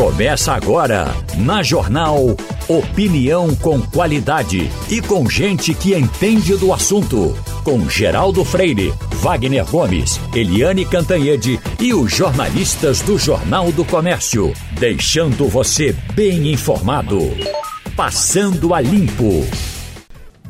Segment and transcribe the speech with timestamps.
[0.00, 2.34] Começa agora, na Jornal
[2.66, 7.36] Opinião com qualidade e com gente que entende do assunto.
[7.62, 14.54] Com Geraldo Freire, Wagner Gomes, Eliane Cantanhede e os jornalistas do Jornal do Comércio.
[14.78, 17.18] Deixando você bem informado.
[17.94, 19.46] Passando a Limpo.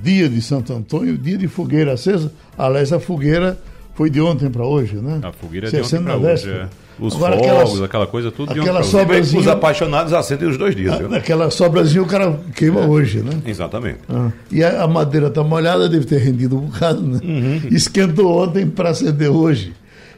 [0.00, 2.32] Dia de Santo Antônio, dia de fogueira acesa.
[2.56, 3.58] Aliás, a fogueira
[3.94, 5.18] foi de ontem para hoje, né?
[5.24, 6.48] A fogueira é de ontem para hoje.
[6.48, 6.68] É.
[6.98, 10.76] Os Agora, fogos, aquelas, aquela coisa, tudo de aquela sobrazinha, Os apaixonados acendem os dois
[10.76, 11.00] dias.
[11.00, 13.32] A, aquela sobrazinha o cara queima é, hoje, né?
[13.46, 14.00] Exatamente.
[14.08, 17.20] Ah, e a, a madeira está molhada, deve ter rendido um bocado, né?
[17.22, 17.60] Uhum.
[17.70, 19.72] Esquentou ontem para acender hoje.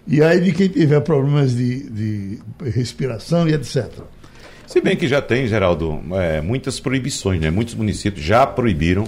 [0.06, 2.38] E aí de quem tiver problemas de, de
[2.70, 3.86] respiração e etc.
[4.66, 7.50] Se bem que já tem, Geraldo, é, muitas proibições, né?
[7.50, 9.04] Muitos municípios já proibiram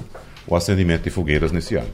[0.47, 1.89] o acendimento de fogueiras nesse ano.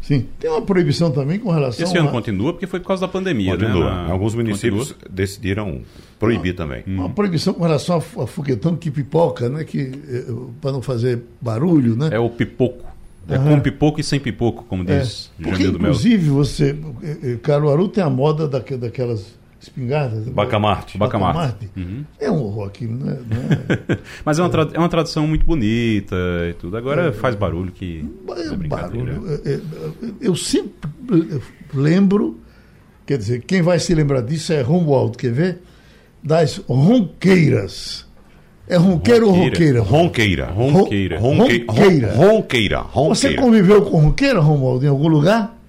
[0.00, 0.26] Sim.
[0.38, 2.12] Tem uma proibição também com relação Esse ano a...
[2.12, 3.84] continua porque foi por causa da pandemia, continua.
[3.84, 4.06] né?
[4.06, 4.12] Na...
[4.12, 5.14] Alguns municípios continua.
[5.14, 5.82] decidiram
[6.18, 6.82] proibir uma, também.
[6.86, 7.10] Uma hum.
[7.10, 9.64] proibição com relação a foguetão que pipoca, né?
[9.64, 10.24] Que, eh,
[10.60, 12.10] para não fazer barulho, né?
[12.12, 12.88] É o pipoco.
[13.28, 13.56] É uhum.
[13.56, 14.98] com pipoco e sem pipoco, como é.
[14.98, 15.44] diz é.
[15.44, 16.76] Porque, inclusive, você...
[17.02, 20.26] Eh, eh, Caruaru tem a moda daquelas espingardas.
[20.28, 20.96] Bacamarte.
[20.96, 21.70] Bacamarte.
[21.76, 22.04] Uhum.
[22.18, 23.18] É um horror aquilo, né?
[23.88, 23.98] É...
[24.24, 26.16] Mas é uma, é uma tradição muito bonita
[26.48, 26.76] e tudo.
[26.76, 28.04] Agora é, faz barulho que.
[28.36, 29.24] É barulho.
[29.44, 29.60] É, é,
[30.20, 30.90] eu sempre
[31.74, 32.38] lembro,
[33.06, 35.58] quer dizer, quem vai se lembrar disso é Romualdo, quer ver?
[36.22, 38.06] Das ronqueiras.
[38.66, 39.82] É ronqueiro ou ronqueira?
[39.82, 40.46] Ronqueira.
[40.46, 41.18] Ronqueira.
[41.18, 42.12] Ronqueira.
[42.12, 42.82] Ronqueira.
[43.08, 45.59] Você conviveu com ronqueira, Romualdo, em algum lugar?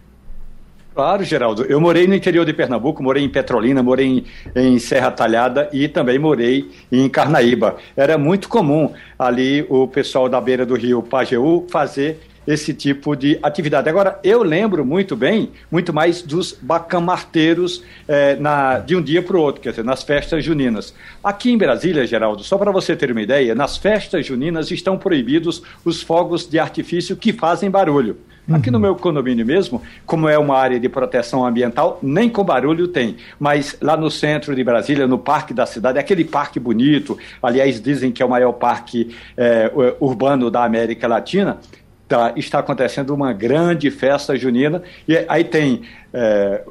[0.93, 1.63] Claro, Geraldo.
[1.63, 5.87] Eu morei no interior de Pernambuco, morei em Petrolina, morei em, em, Serra Talhada e
[5.87, 7.77] também morei em Carnaíba.
[7.95, 13.39] Era muito comum ali o pessoal da beira do rio Pajeú fazer esse tipo de
[13.41, 13.87] atividade.
[13.87, 19.37] Agora, eu lembro muito bem, muito mais dos bacamarteiros eh, na, de um dia para
[19.37, 20.93] o outro, quer dizer, nas festas juninas.
[21.23, 25.61] Aqui em Brasília, Geraldo, só para você ter uma ideia, nas festas juninas estão proibidos
[25.85, 28.17] os fogos de artifício que fazem barulho.
[28.49, 32.87] Aqui no meu condomínio mesmo, como é uma área de proteção ambiental, nem com barulho
[32.87, 33.17] tem.
[33.39, 38.11] Mas lá no centro de Brasília, no parque da cidade, aquele parque bonito, aliás, dizem
[38.11, 41.59] que é o maior parque é, urbano da América Latina,
[42.07, 44.81] tá, está acontecendo uma grande festa junina.
[45.07, 45.83] E aí tem.
[46.13, 46.63] É,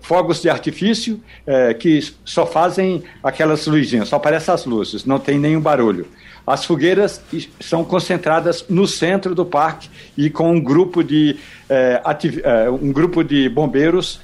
[0.00, 5.38] fogos de artifício é, que só fazem aquelas luzinhas, só aparecem as luzes, não tem
[5.38, 6.06] nenhum barulho.
[6.46, 7.20] As fogueiras
[7.60, 11.36] são concentradas no centro do parque e com um grupo de,
[11.68, 12.00] é,
[12.44, 14.20] é, um grupo de bombeiros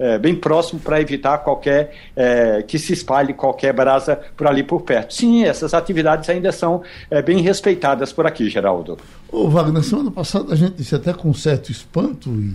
[0.00, 4.80] é, bem próximo para evitar qualquer é, que se espalhe qualquer brasa por ali por
[4.80, 5.12] perto.
[5.12, 8.96] Sim, essas atividades ainda são é, bem respeitadas por aqui, Geraldo.
[9.30, 12.54] Ô Wagner, semana passada a gente disse até com certo espanto e,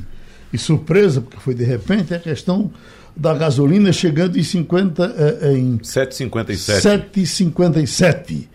[0.51, 2.71] e surpresa, porque foi de repente, a questão
[3.15, 5.15] da gasolina chegando em 50
[5.53, 7.11] em 7,57.
[7.13, 8.54] 7,57.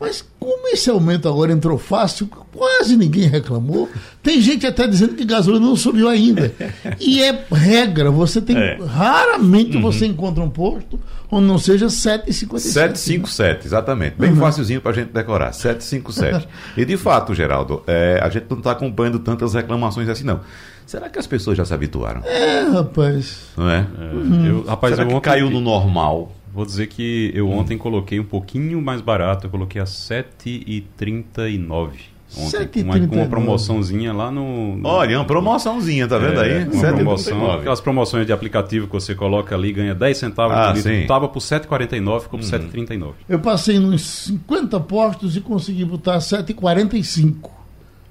[0.00, 3.88] Mas como esse aumento agora entrou fácil, quase ninguém reclamou.
[4.22, 6.52] Tem gente até dizendo que gasolina não subiu ainda.
[7.00, 8.56] E é regra, você tem.
[8.56, 8.78] É.
[8.80, 9.82] Raramente uhum.
[9.82, 11.00] você encontra um posto
[11.30, 12.58] onde não seja 7,57.
[12.58, 14.14] 757, exatamente.
[14.16, 14.36] Bem uhum.
[14.36, 15.52] facilzinho para a gente decorar.
[15.52, 16.48] 757.
[16.76, 20.40] e de fato, Geraldo, é, a gente não está acompanhando tantas reclamações assim, não.
[20.86, 22.22] Será que as pessoas já se habituaram?
[22.24, 23.48] É, rapaz.
[23.56, 23.86] Não é?
[23.98, 24.14] é.
[24.14, 24.46] Uhum.
[24.46, 26.32] Eu, rapaz, Será eu que caiu no normal?
[26.58, 27.56] Vou dizer que eu hum.
[27.56, 31.90] ontem coloquei um pouquinho mais barato, eu coloquei a 7,39.
[32.36, 36.68] Ontem, com uma, uma promoçãozinha lá no, no, Olha, uma promoçãozinha, tá vendo é, aí?
[36.68, 40.76] Uma promoção, aquelas promoções de aplicativo que você coloca ali ganha 10 centavos ah, por
[40.78, 40.92] litro.
[40.94, 42.68] Estava por 7,49, ficou por uhum.
[42.68, 43.12] 7,39.
[43.28, 47.57] Eu passei nos 50 postos e consegui botar 7,45.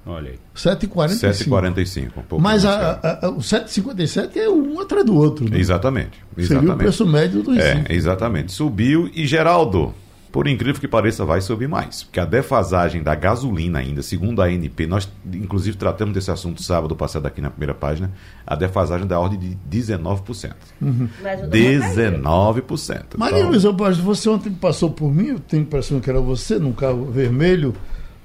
[0.08, 0.38] Olha aí.
[0.56, 1.44] 7,45.
[1.46, 2.10] 7,45.
[2.32, 5.48] Um Mas a, a, a, o 7,57 é um atrás do outro.
[5.48, 5.58] Né?
[5.58, 6.46] Exatamente, exatamente.
[6.46, 8.50] Seria o preço médio do É, exatamente.
[8.50, 9.94] Subiu e Geraldo,
[10.32, 12.04] por incrível que pareça, vai subir mais.
[12.04, 16.96] Porque a defasagem da gasolina ainda, segundo a ANP, nós inclusive tratamos desse assunto sábado
[16.96, 18.10] passado aqui na primeira página,
[18.46, 20.54] a defasagem da ordem de 19%.
[20.80, 21.06] Uhum.
[21.50, 23.18] 19%.
[23.18, 23.50] Maria então...
[23.50, 27.04] Luísa você ontem passou por mim, eu tenho a impressão que era você, num carro
[27.10, 27.74] vermelho,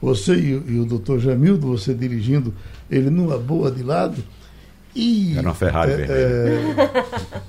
[0.04, 2.54] você e, e o doutor Jamildo, você dirigindo
[2.92, 4.22] ele numa boa de lado.
[4.94, 5.96] E, Era uma Ferrari é,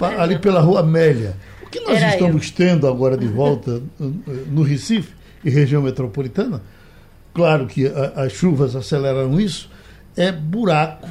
[0.00, 1.36] é, ali pela rua Amélia.
[1.66, 2.54] O que nós Era estamos eu.
[2.54, 5.12] tendo agora de volta no Recife
[5.44, 6.62] e região metropolitana,
[7.34, 9.68] claro que a, as chuvas aceleraram isso,
[10.16, 11.08] é buraco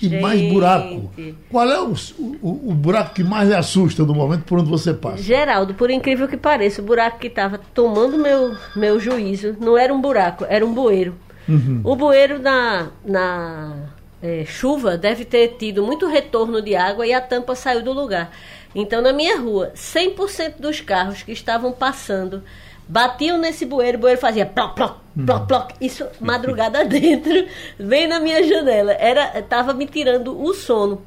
[0.00, 0.20] e Gente.
[0.20, 1.10] mais buraco.
[1.50, 1.94] Qual é o,
[2.42, 5.22] o, o, buraco que mais lhe assusta no momento por onde você passa?
[5.22, 9.92] Geraldo, por incrível que pareça, o buraco que estava tomando meu, meu juízo não era
[9.92, 11.14] um buraco, era um bueiro.
[11.48, 11.80] Uhum.
[11.84, 13.76] O bueiro na, na
[14.22, 18.30] é, chuva deve ter tido muito retorno de água e a tampa saiu do lugar.
[18.74, 22.42] Então, na minha rua, 100% dos carros que estavam passando
[22.88, 25.74] batiam nesse bueiro, o bueiro fazia ploc, ploc, ploc, ploc.
[25.80, 27.46] Isso madrugada dentro,
[27.78, 28.92] bem na minha janela.
[28.92, 31.02] Era, tava me tirando o sono.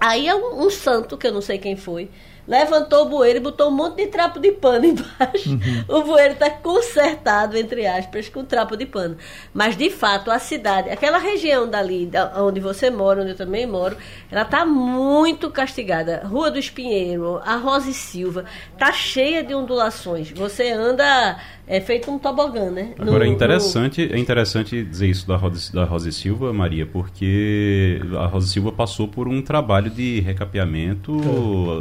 [0.00, 2.10] Aí um, um santo, que eu não sei quem foi,
[2.46, 5.50] levantou o bueiro e botou um monte de trapo de pano embaixo.
[5.50, 5.84] Uhum.
[5.88, 9.16] O bueiro está consertado, entre aspas, com trapo de pano.
[9.52, 13.66] Mas, de fato, a cidade, aquela região dali, da, onde você mora, onde eu também
[13.66, 13.96] moro,
[14.30, 16.22] ela está muito castigada.
[16.24, 20.30] Rua do Espinheiro, a Rosa e Silva, está cheia de ondulações.
[20.30, 22.94] Você anda é feito um tobogã, né?
[22.98, 24.14] Agora, no, é, interessante, no...
[24.14, 29.08] é interessante dizer isso da Rosa, da Rosa Silva, Maria, porque a Rosa Silva passou
[29.08, 31.12] por um trabalho de recapeamento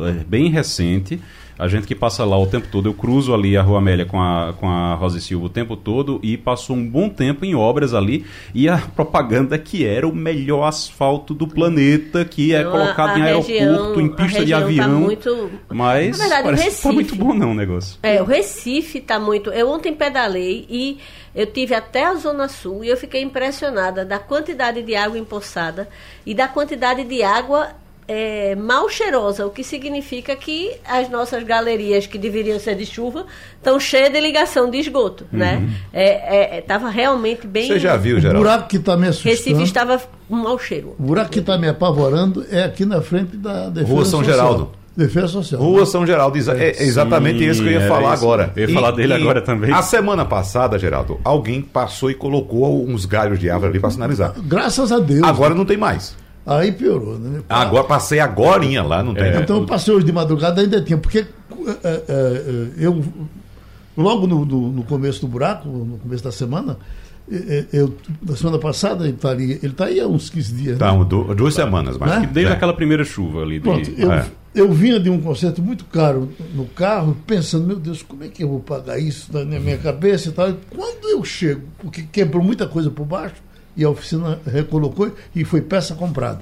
[0.08, 0.24] é.
[0.24, 1.20] bem recente
[1.58, 4.22] a gente que passa lá o tempo todo, eu cruzo ali a Rua Amélia com
[4.22, 7.56] a, com a Rosa e Silva o tempo todo e passou um bom tempo em
[7.56, 13.10] obras ali e a propaganda que era o melhor asfalto do planeta, que é colocado
[13.10, 14.86] a, a em aeroporto, em pista de tá avião.
[14.86, 15.52] Tá muito...
[15.70, 18.00] Mas Na verdade, parece Recife, tá muito bom não o negócio.
[18.02, 19.50] É, o Recife tá muito...
[19.52, 20.98] Eu ontem pedalei e
[21.36, 25.90] eu tive até a Zona Sul e eu fiquei impressionada da quantidade de água empoçada
[26.26, 27.72] e da quantidade de água
[28.08, 33.26] é, mal cheirosa, o que significa que as nossas galerias, que deveriam ser de chuva,
[33.56, 35.40] estão cheias de ligação de esgoto, uhum.
[35.40, 35.70] né?
[36.60, 37.68] Estava é, é, realmente bem...
[37.68, 38.40] Você já viu, Geraldo?
[38.40, 39.36] O buraco que está me assustando...
[39.36, 40.96] Recife estava um mau cheiro.
[41.00, 44.36] O buraco que está me apavorando é aqui na frente da Defesa Rua São Social.
[44.36, 44.72] Geraldo.
[44.96, 45.60] Defesa Social.
[45.60, 48.24] Rua São Geraldo, é, é exatamente Sim, isso que eu ia falar isso.
[48.24, 48.54] agora.
[48.56, 49.72] Eu ia e, falar dele agora também.
[49.72, 54.34] A semana passada, Geraldo, alguém passou e colocou uns galhos de árvore ali para sinalizar.
[54.38, 55.24] Graças a Deus.
[55.24, 56.16] Agora não tem mais.
[56.46, 57.42] Aí piorou, né?
[57.48, 59.24] Agora passei agora lá, não tem.
[59.24, 59.42] É.
[59.42, 61.26] Então eu passei hoje de madrugada ainda tinha, porque é,
[61.84, 63.04] é, é, eu
[63.96, 66.78] logo no, no, no, começo do buraco, no começo da semana,
[67.72, 70.78] eu, na semana passada ele estaria, ele está aí há uns 15 dias.
[70.78, 71.06] Tá, né?
[71.36, 72.30] duas semanas, mas né?
[72.32, 72.56] desde é.
[72.56, 73.56] aquela primeira chuva ali.
[73.56, 73.62] De...
[73.62, 74.26] Pronto, eu, é.
[74.54, 78.44] eu vinha de um concerto muito caro no carro, pensando, meu Deus, como é que
[78.44, 80.50] eu vou pagar isso na minha cabeça e tal.
[80.50, 83.36] E quando eu chego, porque quebrou muita coisa por baixo,
[83.76, 86.42] e a oficina recolocou e foi peça comprada.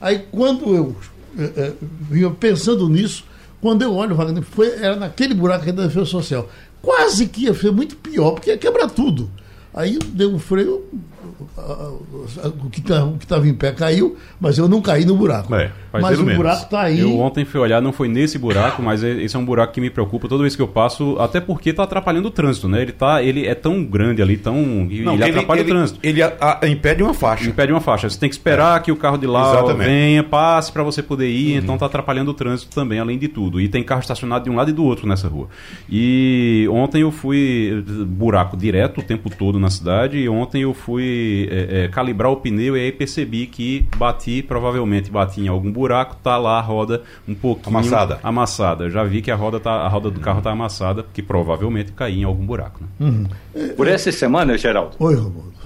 [0.00, 0.96] Aí quando eu
[1.38, 3.24] é, vinha pensando nisso,
[3.60, 6.48] quando eu olho, Wagner, foi, era naquele buraco da defesa social.
[6.80, 9.30] Quase que ia ser muito pior, porque ia quebrar tudo.
[9.72, 10.84] Aí deu um freio,
[12.64, 15.54] o que tá, estava em pé caiu, mas eu não caí no buraco.
[15.54, 16.36] É, mas o menos.
[16.36, 17.00] buraco está aí.
[17.00, 19.90] Eu ontem fui olhar, não foi nesse buraco, mas esse é um buraco que me
[19.90, 22.82] preocupa toda vez que eu passo, até porque está atrapalhando o trânsito, né?
[22.82, 24.54] Ele, tá, ele é tão grande ali, tão.
[24.54, 25.98] Não, ele, ele atrapalha ele, o trânsito.
[26.02, 27.48] Ele a, a, impede uma faixa.
[27.48, 28.08] Impede uma faixa.
[28.08, 28.82] Você tem que esperar é.
[28.82, 29.88] que o carro de lá Exatamente.
[29.88, 31.58] venha, passe para você poder ir, uhum.
[31.58, 33.60] então está atrapalhando o trânsito também, além de tudo.
[33.60, 35.48] E tem carro estacionado de um lado e do outro nessa rua.
[35.88, 41.09] E ontem eu fui buraco direto o tempo todo na cidade, e ontem eu fui
[41.50, 46.16] é, é, calibrar o pneu e aí percebi que bati, provavelmente bati em algum buraco,
[46.22, 48.20] tá lá a roda um pouquinho amassada.
[48.22, 48.90] Amassada.
[48.90, 52.20] Já vi que a roda tá, a roda do carro tá amassada, que provavelmente caiu
[52.20, 52.80] em algum buraco.
[52.82, 52.88] Né?
[53.00, 53.26] Uhum.
[53.76, 54.96] Por essa semana, Geraldo.
[54.98, 55.59] Oi, Romualdo.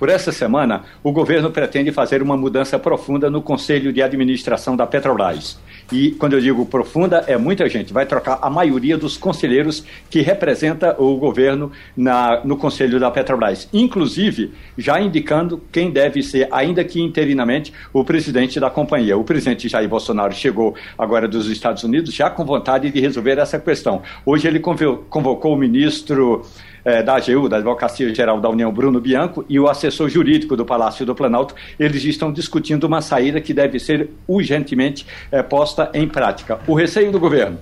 [0.00, 4.86] Por essa semana, o governo pretende fazer uma mudança profunda no Conselho de Administração da
[4.86, 5.60] Petrobras.
[5.92, 7.92] E quando eu digo profunda, é muita gente.
[7.92, 13.68] Vai trocar a maioria dos conselheiros que representa o governo na, no Conselho da Petrobras.
[13.74, 19.18] Inclusive, já indicando quem deve ser, ainda que interinamente, o presidente da companhia.
[19.18, 23.58] O presidente Jair Bolsonaro chegou agora dos Estados Unidos já com vontade de resolver essa
[23.58, 24.00] questão.
[24.24, 26.42] Hoje ele convocou o ministro
[26.84, 30.64] é, da AGU, da Advocacia Geral da União, Bruno Bianco, e o assessor jurídico do
[30.64, 36.08] Palácio do Planalto, eles estão discutindo uma saída que deve ser urgentemente é, posta em
[36.08, 36.58] prática.
[36.66, 37.58] O receio do governo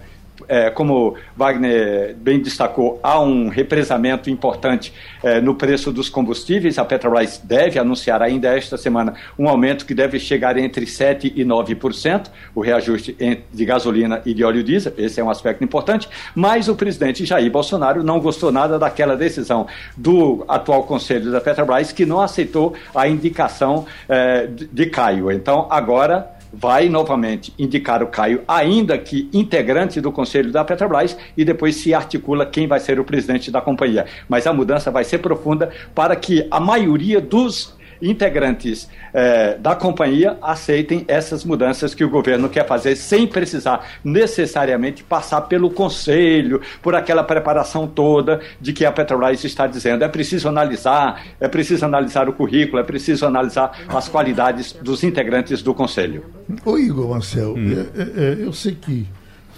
[0.49, 6.78] é, como Wagner bem destacou, há um represamento importante é, no preço dos combustíveis.
[6.78, 11.45] A Petrobras deve anunciar ainda esta semana um aumento que deve chegar entre 7% e
[11.45, 13.17] 9%, o reajuste
[13.52, 14.93] de gasolina e de óleo diesel.
[14.97, 16.09] Esse é um aspecto importante.
[16.35, 21.93] Mas o presidente Jair Bolsonaro não gostou nada daquela decisão do atual conselho da Petrobras,
[21.93, 25.31] que não aceitou a indicação é, de Caio.
[25.31, 31.45] Então, agora vai novamente indicar o Caio, ainda que integrante do conselho da Petrobras, e
[31.45, 34.07] depois se articula quem vai ser o presidente da companhia.
[34.28, 40.37] Mas a mudança vai ser profunda para que a maioria dos integrantes é, da companhia
[40.43, 46.95] aceitem essas mudanças que o governo quer fazer sem precisar necessariamente passar pelo conselho, por
[46.95, 50.05] aquela preparação toda de que a Petrobras está dizendo.
[50.05, 55.62] É preciso analisar, é preciso analisar o currículo, é preciso analisar as qualidades dos integrantes
[55.62, 56.25] do conselho.
[56.64, 57.87] Ô Igor Marcel, hum.
[57.95, 59.07] é, é, é eu sei que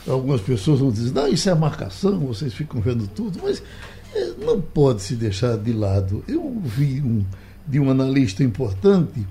[0.09, 3.63] algumas pessoas vão dizer, não, isso é marcação, vocês ficam vendo tudo, mas
[4.15, 6.25] é, não pode se deixar de lado.
[6.27, 7.25] Eu vi um
[7.71, 9.27] de um analista importante,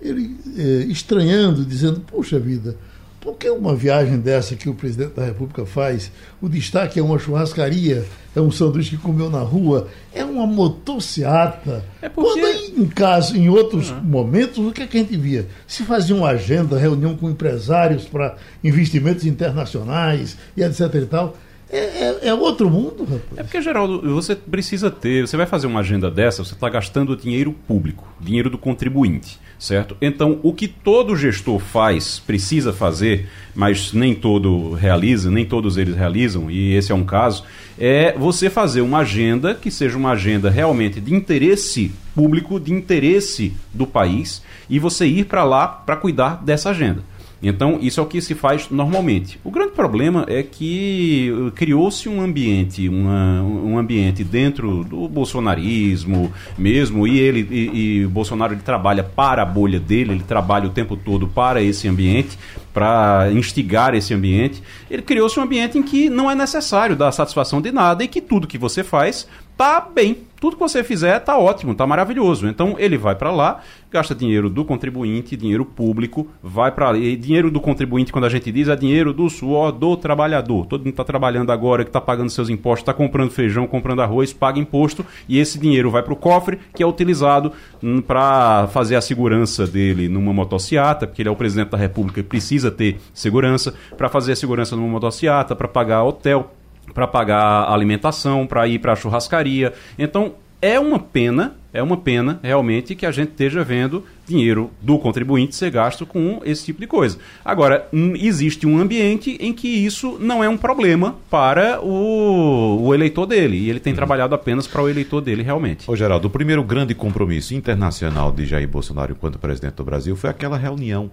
[0.00, 2.76] ele é, estranhando, dizendo: Poxa vida,
[3.20, 7.18] Por que uma viagem dessa que o presidente da República faz, o destaque é uma
[7.18, 11.84] churrascaria, é um sanduíche que comeu na rua, é uma motociata?
[12.00, 12.40] É porque...
[12.40, 14.00] Quando em caso, em outros uhum.
[14.02, 15.46] momentos, o que, é que a gente via?
[15.66, 21.36] Se fazia uma agenda, reunião com empresários para investimentos internacionais e etc e tal.
[21.72, 23.22] É, é, é, outro mundo, rapaz.
[23.36, 25.26] É porque, Geraldo, você precisa ter.
[25.26, 29.96] Você vai fazer uma agenda dessa, você está gastando dinheiro público, dinheiro do contribuinte, certo?
[30.00, 35.94] Então, o que todo gestor faz, precisa fazer, mas nem todo realiza, nem todos eles
[35.94, 37.44] realizam, e esse é um caso,
[37.78, 43.54] é você fazer uma agenda que seja uma agenda realmente de interesse público, de interesse
[43.72, 47.04] do país, e você ir para lá para cuidar dessa agenda.
[47.42, 49.40] Então, isso é o que se faz normalmente.
[49.42, 56.32] O grande problema é que uh, criou-se um ambiente, uma, um ambiente dentro do bolsonarismo
[56.58, 60.66] mesmo, e ele e, e o Bolsonaro ele trabalha para a bolha dele, ele trabalha
[60.66, 62.38] o tempo todo para esse ambiente,
[62.74, 64.62] para instigar esse ambiente.
[64.90, 68.20] Ele criou-se um ambiente em que não é necessário dar satisfação de nada e que
[68.20, 70.18] tudo que você faz tá bem.
[70.40, 72.48] Tudo que você fizer tá ótimo, tá maravilhoso.
[72.48, 77.60] Então ele vai para lá, gasta dinheiro do contribuinte, dinheiro público, vai para dinheiro do
[77.60, 80.64] contribuinte quando a gente diz é dinheiro do suor do trabalhador.
[80.64, 84.32] Todo mundo está trabalhando agora, que está pagando seus impostos, está comprando feijão, comprando arroz,
[84.32, 88.96] paga imposto e esse dinheiro vai para o cofre que é utilizado hum, para fazer
[88.96, 92.98] a segurança dele numa motociata, porque ele é o presidente da República e precisa ter
[93.12, 96.54] segurança, para fazer a segurança numa motociata, para pagar hotel,
[96.92, 99.72] para pagar alimentação, para ir para a churrascaria.
[99.98, 104.98] Então, é uma pena, é uma pena realmente que a gente esteja vendo dinheiro do
[104.98, 107.18] contribuinte ser gasto com esse tipo de coisa.
[107.42, 113.26] Agora, existe um ambiente em que isso não é um problema para o, o eleitor
[113.26, 113.96] dele, e ele tem uhum.
[113.96, 115.90] trabalhado apenas para o eleitor dele realmente.
[115.90, 120.28] Ô Geraldo, o primeiro grande compromisso internacional de Jair Bolsonaro enquanto presidente do Brasil foi
[120.28, 121.10] aquela reunião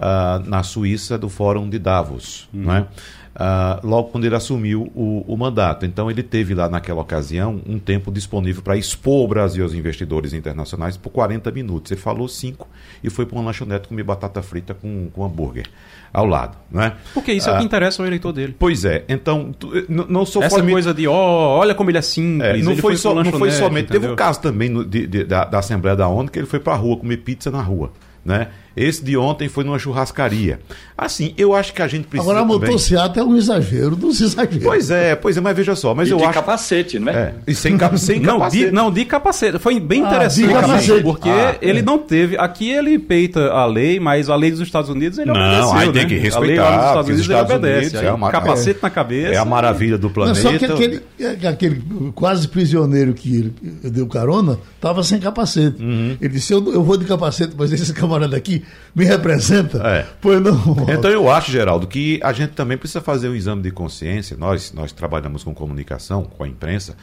[0.00, 2.62] uh, na Suíça do Fórum de Davos, uhum.
[2.62, 2.88] não
[3.36, 5.84] uh, logo quando ele assumiu o, o, mandato.
[5.84, 10.32] Então, ele teve lá naquela ocasião um tempo disponível para expor o Brasil aos investidores
[10.32, 11.92] internacionais por 40 minutos.
[11.92, 12.68] Ele falou cinco
[13.04, 15.66] e foi para uma lanchonete comer batata frita com, com hambúrguer
[16.12, 16.94] ao lado, não é?
[17.12, 18.56] Porque isso é o que ah, interessa ao eleitor dele.
[18.58, 19.04] Pois é.
[19.06, 19.54] Então,
[19.88, 22.48] não sou Essa coisa de, ó, oh, olha como ele é simples.
[22.48, 23.84] É, não, foi foi só, não foi somente.
[23.84, 24.00] Entendeu?
[24.00, 26.58] Teve um caso também no, de, de, da, da Assembleia da ONU que ele foi
[26.58, 27.92] para a rua comer pizza na rua,
[28.24, 28.48] né?
[28.76, 30.60] Esse de ontem foi numa churrascaria.
[30.98, 32.30] Assim, eu acho que a gente precisa.
[32.30, 34.62] Agora, a motocicleta é um exagero dos exageros.
[34.62, 35.94] Pois é, pois é, mas veja só.
[35.94, 36.34] Mas e eu de acho...
[36.34, 37.16] capacete, não é?
[37.16, 37.96] é e sem, cap...
[38.00, 38.66] sem não, capacete.
[38.66, 39.58] De, não, de capacete.
[39.58, 41.02] Foi bem ah, interessante, capacete.
[41.02, 41.82] porque ah, ele é.
[41.82, 42.36] não teve.
[42.36, 45.64] Aqui ele peita a lei, mas a lei dos Estados Unidos ele não, obedeceu.
[45.64, 46.08] Não, aí tem né?
[46.08, 46.38] que respeitar.
[46.38, 47.86] A lei lá dos Estados Unidos Estados ele obedece.
[47.86, 48.30] Unidos, é uma...
[48.30, 49.32] capacete na cabeça.
[49.32, 50.42] É a maravilha do planeta.
[50.42, 51.02] Não, só que aquele,
[51.48, 51.82] aquele
[52.14, 53.54] quase prisioneiro que ele
[53.90, 55.82] deu carona estava sem capacete.
[55.82, 56.16] Uhum.
[56.20, 59.78] Ele disse: eu, eu vou de capacete, mas esse camarada aqui me representa.
[59.86, 60.06] É.
[60.20, 60.86] Pois não.
[60.88, 64.36] Então eu acho, Geraldo, que a gente também precisa fazer um exame de consciência.
[64.36, 66.96] Nós, nós trabalhamos com comunicação, com a imprensa,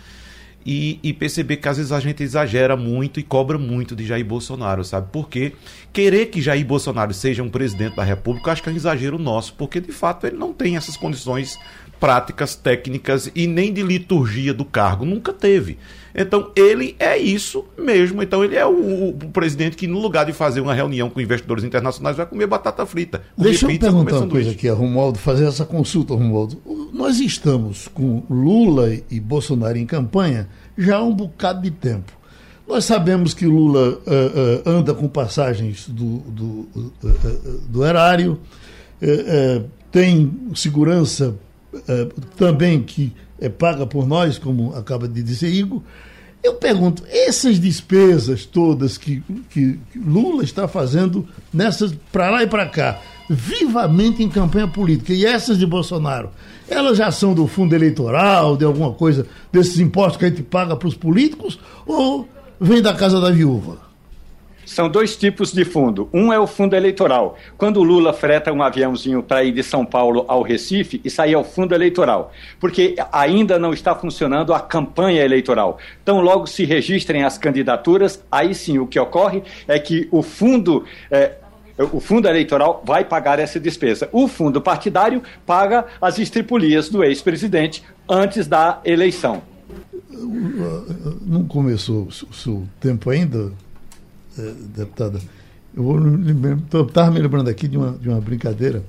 [0.66, 4.26] e, e, perceber que às vezes a gente exagera muito e cobra muito de Jair
[4.26, 5.10] Bolsonaro, sabe?
[5.12, 5.54] Porque
[5.92, 9.54] querer que Jair Bolsonaro seja um presidente da República, acho que é um exagero nosso,
[9.56, 11.60] porque de fato ele não tem essas condições
[12.04, 15.78] práticas, técnicas e nem de liturgia do cargo, nunca teve.
[16.14, 18.22] Então ele é isso mesmo.
[18.22, 21.64] Então ele é o, o, presidente que, no lugar de fazer uma reunião com investidores
[21.64, 23.22] internacionais, vai comer batata frita.
[23.38, 26.62] Deixa eu perguntar uma coisa aqui, Romualdo, fazer essa consulta, Romualdo.
[26.92, 32.12] Nós estamos com Lula e Bolsonaro em campanha já há um bocado de tempo.
[32.68, 36.46] Nós sabemos que Lula uh, uh, anda com passagens do, do,
[36.76, 38.38] uh, do erário,
[39.90, 41.36] tem segurança
[42.38, 45.82] também que é paga por nós, como acaba de dizer Igor.
[46.44, 52.48] Eu pergunto, essas despesas todas que, que, que Lula está fazendo nessas para lá e
[52.48, 53.00] para cá,
[53.30, 56.32] vivamente em campanha política, e essas de Bolsonaro,
[56.68, 60.76] elas já são do fundo eleitoral, de alguma coisa, desses impostos que a gente paga
[60.76, 62.28] para os políticos, ou
[62.60, 63.93] vem da casa da viúva?
[64.74, 66.10] São dois tipos de fundo.
[66.12, 67.38] Um é o fundo eleitoral.
[67.60, 71.32] Quando o Lula freta um aviãozinho para ir de São Paulo ao Recife, isso aí
[71.32, 72.32] é o fundo eleitoral.
[72.60, 75.78] Porque ainda não está funcionando a campanha eleitoral.
[76.02, 80.84] Então, logo se registrem as candidaturas, aí sim o que ocorre é que o fundo.
[81.12, 81.34] É,
[81.92, 84.10] o fundo eleitoral vai pagar essa despesa.
[84.12, 89.44] O fundo partidário paga as estripulias do ex-presidente antes da eleição.
[91.22, 93.52] Não começou o seu tempo ainda,
[94.76, 95.20] deputada,
[95.76, 98.84] eu estava me lembrando aqui de uma, de uma brincadeira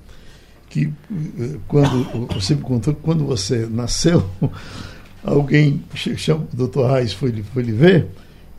[0.68, 0.92] que
[1.38, 4.28] eh, quando você me contou que quando você nasceu,
[5.22, 8.08] alguém chama, o doutor Reis foi, foi lhe ver,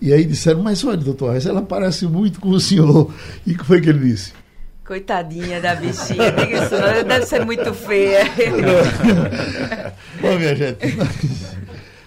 [0.02, 3.14] e aí disseram, mas olha, doutor Reis, ela parece muito com o senhor.
[3.46, 4.34] E o que foi que ele disse?
[4.86, 8.24] Coitadinha da bichinha, diga isso não, deve ser muito feia.
[10.22, 10.78] Bom, minha gente,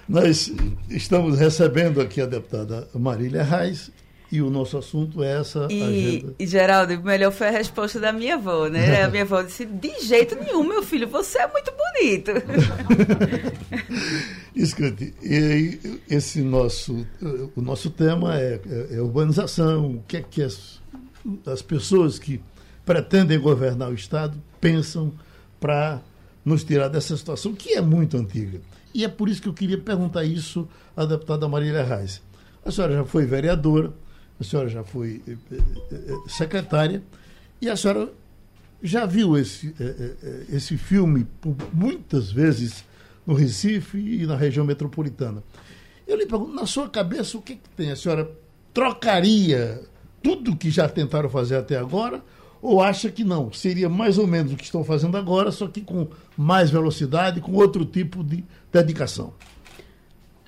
[0.08, 0.52] nós
[0.88, 3.90] estamos recebendo aqui a deputada Marília Reis
[4.30, 6.34] e o nosso assunto é essa e, agenda.
[6.38, 9.02] E, Geraldo, melhor foi a resposta da minha avó, né?
[9.02, 12.32] A minha avó disse, de jeito nenhum, meu filho, você é muito bonito.
[14.54, 17.06] Escute, e esse nosso,
[17.56, 20.80] o nosso tema é, é, é urbanização, o que é que as,
[21.46, 22.40] as pessoas que
[22.84, 25.12] pretendem governar o Estado pensam
[25.60, 26.02] para
[26.44, 28.60] nos tirar dessa situação, que é muito antiga.
[28.94, 32.20] E é por isso que eu queria perguntar isso à deputada Marília Reis.
[32.64, 33.92] A senhora já foi vereadora,
[34.40, 35.58] a senhora já foi eh, eh,
[35.92, 37.02] eh, secretária,
[37.60, 38.12] e a senhora
[38.80, 39.74] já viu esse,
[40.48, 41.26] esse filme
[41.72, 42.84] muitas vezes
[43.26, 45.42] no Recife e na região metropolitana.
[46.06, 47.90] Eu lhe pergunto, na sua cabeça, o que, que tem?
[47.90, 48.30] A senhora
[48.72, 49.82] trocaria
[50.22, 52.22] tudo que já tentaram fazer até agora
[52.60, 53.52] ou acha que não?
[53.52, 57.52] Seria mais ou menos o que estão fazendo agora, só que com mais velocidade, com
[57.52, 59.32] outro tipo de dedicação.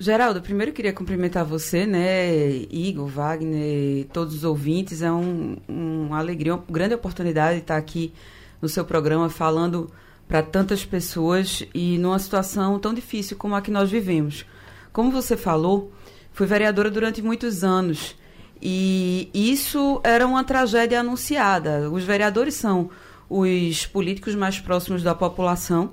[0.01, 2.33] Geraldo, primeiro eu queria cumprimentar você, né,
[2.71, 5.03] Igor, Wagner, todos os ouvintes.
[5.03, 8.11] É um, uma alegria, uma grande oportunidade estar aqui
[8.59, 9.91] no seu programa falando
[10.27, 14.43] para tantas pessoas e numa situação tão difícil como a que nós vivemos.
[14.91, 15.91] Como você falou,
[16.33, 18.15] fui vereadora durante muitos anos
[18.59, 21.91] e isso era uma tragédia anunciada.
[21.91, 22.89] Os vereadores são
[23.29, 25.91] os políticos mais próximos da população,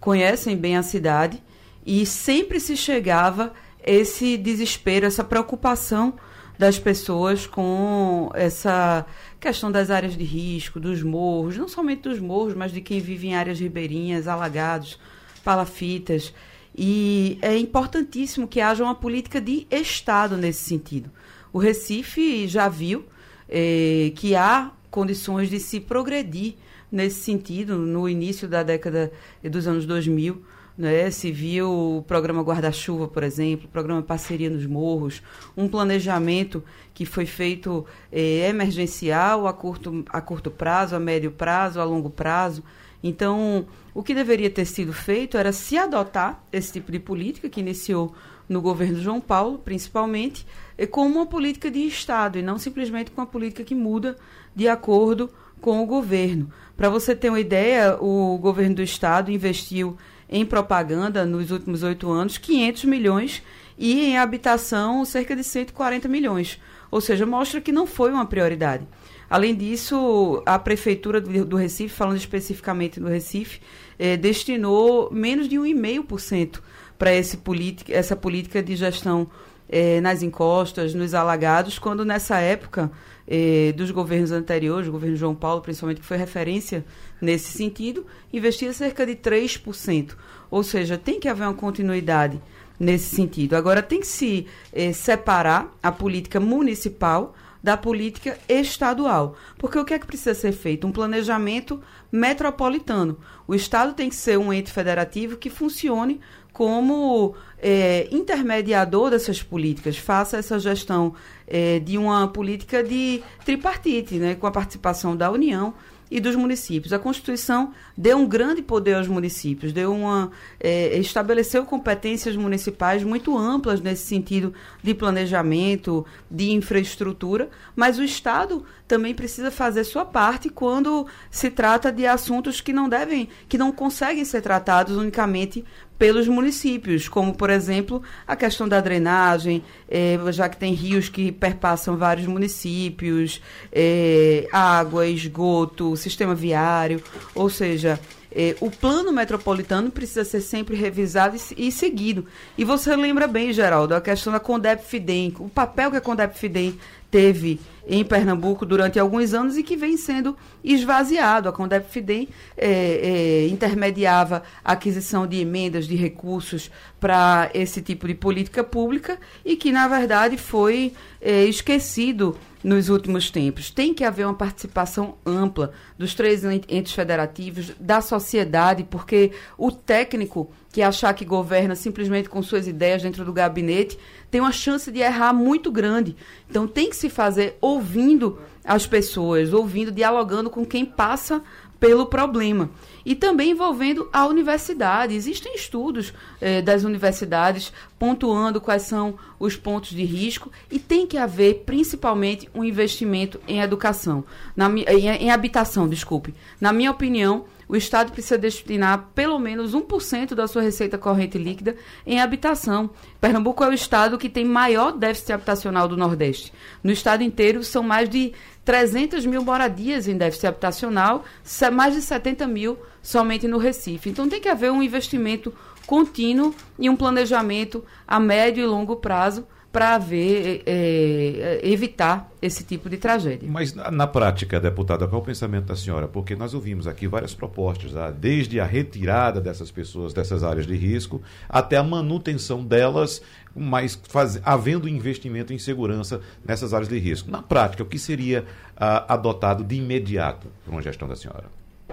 [0.00, 1.42] conhecem bem a cidade
[1.84, 3.52] e sempre se chegava
[3.84, 6.14] esse desespero, essa preocupação
[6.58, 9.06] das pessoas com essa
[9.40, 13.28] questão das áreas de risco, dos morros, não somente dos morros, mas de quem vive
[13.28, 14.98] em áreas ribeirinhas, alagados,
[15.42, 16.34] palafitas.
[16.76, 21.10] E é importantíssimo que haja uma política de Estado nesse sentido.
[21.50, 23.06] O Recife já viu
[23.48, 26.56] eh, que há condições de se progredir
[26.92, 29.10] nesse sentido no início da década
[29.42, 30.42] dos anos 2000.
[30.80, 31.10] Né?
[31.10, 35.20] Se viu o programa Guarda-Chuva, por exemplo, o programa Parceria nos Morros,
[35.54, 41.82] um planejamento que foi feito eh, emergencial a curto, a curto prazo, a médio prazo,
[41.82, 42.64] a longo prazo.
[43.02, 47.60] Então, o que deveria ter sido feito era se adotar esse tipo de política que
[47.60, 48.14] iniciou
[48.48, 50.46] no governo João Paulo, principalmente,
[50.90, 54.16] como uma política de Estado e não simplesmente com uma política que muda
[54.56, 55.28] de acordo
[55.60, 56.50] com o governo.
[56.74, 59.98] Para você ter uma ideia, o governo do Estado investiu
[60.30, 63.42] em propaganda nos últimos oito anos 500 milhões
[63.76, 66.60] e em habitação cerca de 140 milhões.
[66.90, 68.86] Ou seja, mostra que não foi uma prioridade.
[69.28, 73.60] Além disso, a Prefeitura do, Recife, falando especificamente do Recife,
[73.98, 76.60] eh, destinou menos de 1,5%
[76.98, 79.30] para essa política de gestão
[79.70, 82.90] eh, nas encostas, nos alagados, quando nessa época
[83.26, 86.84] eh, dos governos anteriores, o governo João Paulo, principalmente, que foi referência
[87.20, 90.16] nesse sentido, investia cerca de 3%.
[90.50, 92.40] Ou seja, tem que haver uma continuidade
[92.78, 93.54] nesse sentido.
[93.54, 99.36] Agora, tem que se eh, separar a política municipal da política estadual.
[99.58, 100.86] Porque o que é que precisa ser feito?
[100.86, 103.18] Um planejamento metropolitano.
[103.46, 106.20] O Estado tem que ser um ente federativo que funcione
[106.52, 111.14] como é, intermediador dessas políticas, faça essa gestão
[111.46, 115.74] é, de uma política de tripartite, né, com a participação da União,
[116.10, 116.92] e dos municípios.
[116.92, 123.36] A Constituição deu um grande poder aos municípios, deu uma é, estabeleceu competências municipais muito
[123.38, 130.48] amplas nesse sentido de planejamento, de infraestrutura, mas o Estado também precisa fazer sua parte
[130.48, 135.64] quando se trata de assuntos que não devem, que não conseguem ser tratados unicamente
[136.00, 141.30] pelos municípios, como, por exemplo, a questão da drenagem, eh, já que tem rios que
[141.30, 147.02] perpassam vários municípios, eh, água, esgoto, sistema viário,
[147.34, 148.00] ou seja,
[148.32, 152.24] eh, o plano metropolitano precisa ser sempre revisado e, e, seguido.
[152.56, 156.78] E você lembra bem, Geraldo, a questão da Condep-Fidem, o papel que a Condep-Fidem
[157.10, 161.48] teve em Pernambuco durante alguns anos e que vem sendo esvaziado.
[161.48, 166.70] A Condep Fidem é, é, intermediava a aquisição de emendas, de recursos
[167.00, 173.30] para esse tipo de política pública e que, na verdade, foi é, esquecido nos últimos
[173.30, 173.70] tempos.
[173.70, 180.50] Tem que haver uma participação ampla dos três entes federativos, da sociedade, porque o técnico
[180.72, 183.98] que achar que governa simplesmente com suas ideias dentro do gabinete
[184.30, 186.14] tem uma chance de errar muito grande.
[186.48, 191.42] Então tem que se fazer ouvindo as pessoas, ouvindo, dialogando com quem passa
[191.80, 192.70] pelo problema.
[193.04, 195.14] E também envolvendo a universidade.
[195.14, 201.18] Existem estudos eh, das universidades pontuando quais são os pontos de risco e tem que
[201.18, 204.24] haver principalmente um investimento em educação,
[204.56, 206.34] na, em, em habitação, desculpe.
[206.60, 211.76] Na minha opinião, o Estado precisa destinar pelo menos 1% da sua receita corrente líquida
[212.04, 212.90] em habitação.
[213.20, 216.52] Pernambuco é o estado que tem maior déficit habitacional do Nordeste.
[216.82, 218.32] No estado inteiro, são mais de
[218.64, 221.24] 300 mil moradias em déficit habitacional,
[221.72, 224.10] mais de 70 mil somente no Recife.
[224.10, 225.54] Então tem que haver um investimento
[225.86, 232.90] contínuo e um planejamento a médio e longo prazo para haver, é, evitar esse tipo
[232.90, 233.48] de tragédia.
[233.48, 236.08] Mas na, na, prática, deputada, qual é o pensamento da senhora?
[236.08, 238.10] Porque nós ouvimos aqui várias propostas, tá?
[238.10, 243.22] desde a retirada dessas pessoas dessas áreas de risco até a manutenção delas,
[243.54, 247.30] mas faz, havendo investimento em segurança nessas áreas de risco.
[247.30, 248.44] Na prática, o que seria
[248.76, 251.44] ah, adotado de imediato por uma gestão da senhora?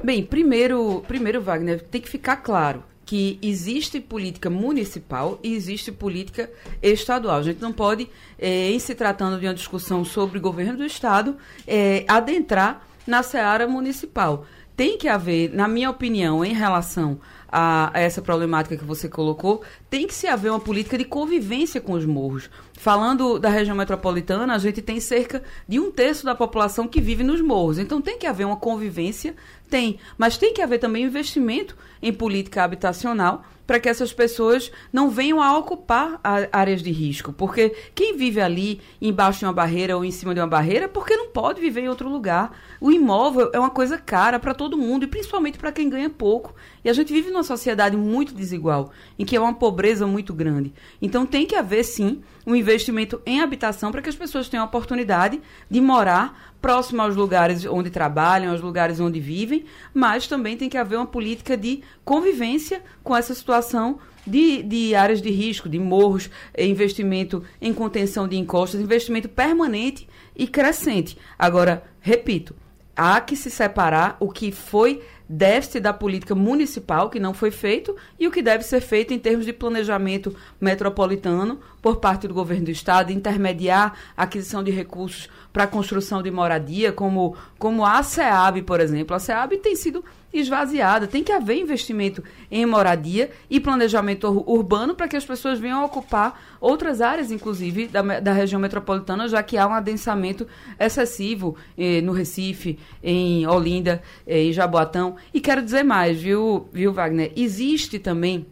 [0.03, 6.51] Bem, primeiro, primeiro Wagner, tem que ficar claro que existe política municipal e existe política
[6.83, 7.37] estadual.
[7.37, 11.37] A gente não pode, é, em se tratando de uma discussão sobre governo do Estado,
[11.65, 14.45] é, adentrar na seara municipal.
[14.75, 17.17] Tem que haver, na minha opinião, em relação
[17.49, 21.81] a, a, essa problemática que você colocou, tem que se haver uma política de convivência
[21.81, 22.49] com os morros.
[22.73, 27.23] Falando da região metropolitana, a gente tem cerca de um terço da população que vive
[27.23, 27.79] nos morros.
[27.79, 29.35] Então tem que haver uma convivência
[29.69, 35.09] tem, mas tem que haver também investimento em política habitacional para que essas pessoas não
[35.09, 36.21] venham a ocupar
[36.53, 37.33] áreas de risco.
[37.33, 41.17] Porque quem vive ali embaixo de uma barreira ou em cima de uma barreira, porque
[41.17, 42.57] não pode viver em outro lugar.
[42.79, 46.55] O imóvel é uma coisa cara para todo mundo e principalmente para quem ganha pouco.
[46.81, 50.73] E a gente vive numa sociedade muito desigual, em que é uma pobreza muito grande.
[51.01, 54.67] Então tem que haver sim um investimento em habitação para que as pessoas tenham a
[54.67, 60.67] oportunidade de morar próximo aos lugares onde trabalham, aos lugares onde vivem, mas também tem
[60.67, 65.79] que haver uma política de convivência com essa situação de, de áreas de risco, de
[65.79, 71.17] morros, eh, investimento em contenção de encostas, investimento permanente e crescente.
[71.37, 72.55] Agora, repito,
[72.95, 77.95] há que se separar o que foi déficit da política municipal, que não foi feito,
[78.19, 82.65] e o que deve ser feito em termos de planejamento metropolitano por parte do governo
[82.65, 88.03] do Estado, intermediar a aquisição de recursos para a construção de moradia, como, como a
[88.03, 89.15] SEAB, por exemplo.
[89.15, 91.07] A SEAB tem sido esvaziada.
[91.07, 96.39] Tem que haver investimento em moradia e planejamento urbano para que as pessoas venham ocupar
[96.59, 100.47] outras áreas, inclusive da, da região metropolitana, já que há um adensamento
[100.79, 105.15] excessivo eh, no Recife, em Olinda, eh, em Jaboatão.
[105.33, 107.31] E quero dizer mais, viu, viu Wagner?
[107.35, 108.45] Existe também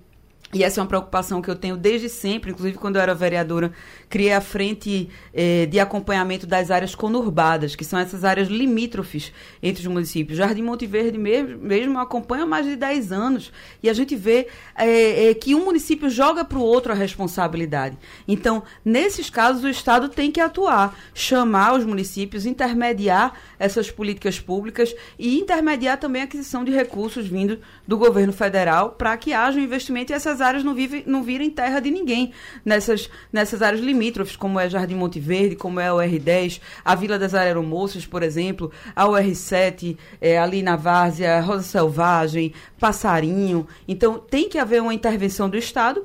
[0.53, 3.73] e essa é uma preocupação que eu tenho desde sempre, inclusive quando eu era vereadora,
[4.07, 9.81] criei a frente eh, de acompanhamento das áreas conurbadas, que são essas áreas limítrofes entre
[9.81, 10.37] os municípios.
[10.37, 15.29] Jardim Monte Verde mesmo, mesmo acompanha mais de 10 anos e a gente vê eh,
[15.29, 17.97] eh, que um município joga para o outro a responsabilidade.
[18.27, 24.95] Então, nesses casos, o Estado tem que atuar, chamar os municípios, intermediar essas políticas públicas
[25.17, 29.63] e intermediar também a aquisição de recursos vindo do governo federal para que haja um
[29.63, 32.31] investimento e essas áreas não, vive, não virem terra de ninguém
[32.63, 37.17] nessas, nessas áreas limítrofes, como é Jardim Monte Verde, como é o R10, a Vila
[37.17, 43.67] das Aeromoças, por exemplo, a UR7, é, ali na Várzea, Rosa Selvagem, Passarinho.
[43.87, 46.03] Então, tem que haver uma intervenção do Estado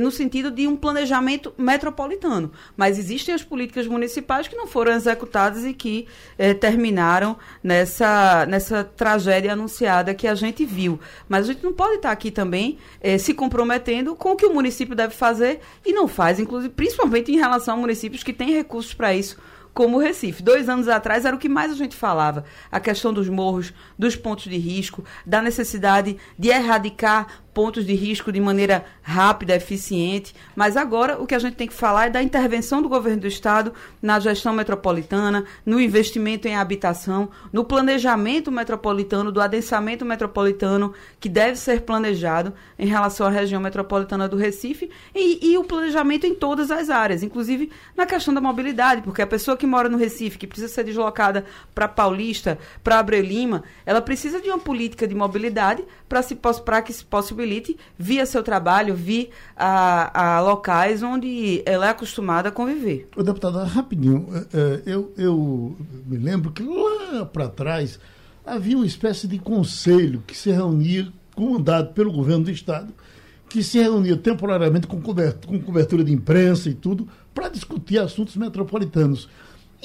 [0.00, 2.50] no sentido de um planejamento metropolitano.
[2.76, 8.84] Mas existem as políticas municipais que não foram executadas e que é, terminaram nessa, nessa
[8.84, 10.98] tragédia anunciada que a gente viu.
[11.28, 14.54] Mas a gente não pode estar aqui também é, se comprometendo com o que o
[14.54, 18.94] município deve fazer e não faz, inclusive, principalmente em relação a municípios que têm recursos
[18.94, 19.36] para isso
[19.78, 20.42] como o Recife.
[20.42, 24.16] Dois anos atrás era o que mais a gente falava: a questão dos morros, dos
[24.16, 30.34] pontos de risco, da necessidade de erradicar pontos de risco de maneira rápida, eficiente.
[30.54, 33.26] Mas agora o que a gente tem que falar é da intervenção do governo do
[33.26, 41.28] Estado na gestão metropolitana, no investimento em habitação, no planejamento metropolitano, do adensamento metropolitano que
[41.28, 46.34] deve ser planejado em relação à região metropolitana do Recife e, e o planejamento em
[46.34, 50.38] todas as áreas, inclusive na questão da mobilidade, porque a pessoa que mora no Recife,
[50.38, 55.14] que precisa ser deslocada para Paulista, para Abreu Lima, ela precisa de uma política de
[55.14, 57.04] mobilidade para que se
[57.38, 57.76] possibilite
[58.26, 63.08] seu trabalho, vir a, a locais onde ela é acostumada a conviver.
[63.16, 67.98] O deputado, rapidinho, é, é, eu, eu me lembro que lá para trás
[68.44, 72.92] havia uma espécie de conselho que se reunia, comandado pelo governo do Estado,
[73.48, 79.28] que se reunia temporariamente com cobertura de imprensa e tudo, para discutir assuntos metropolitanos.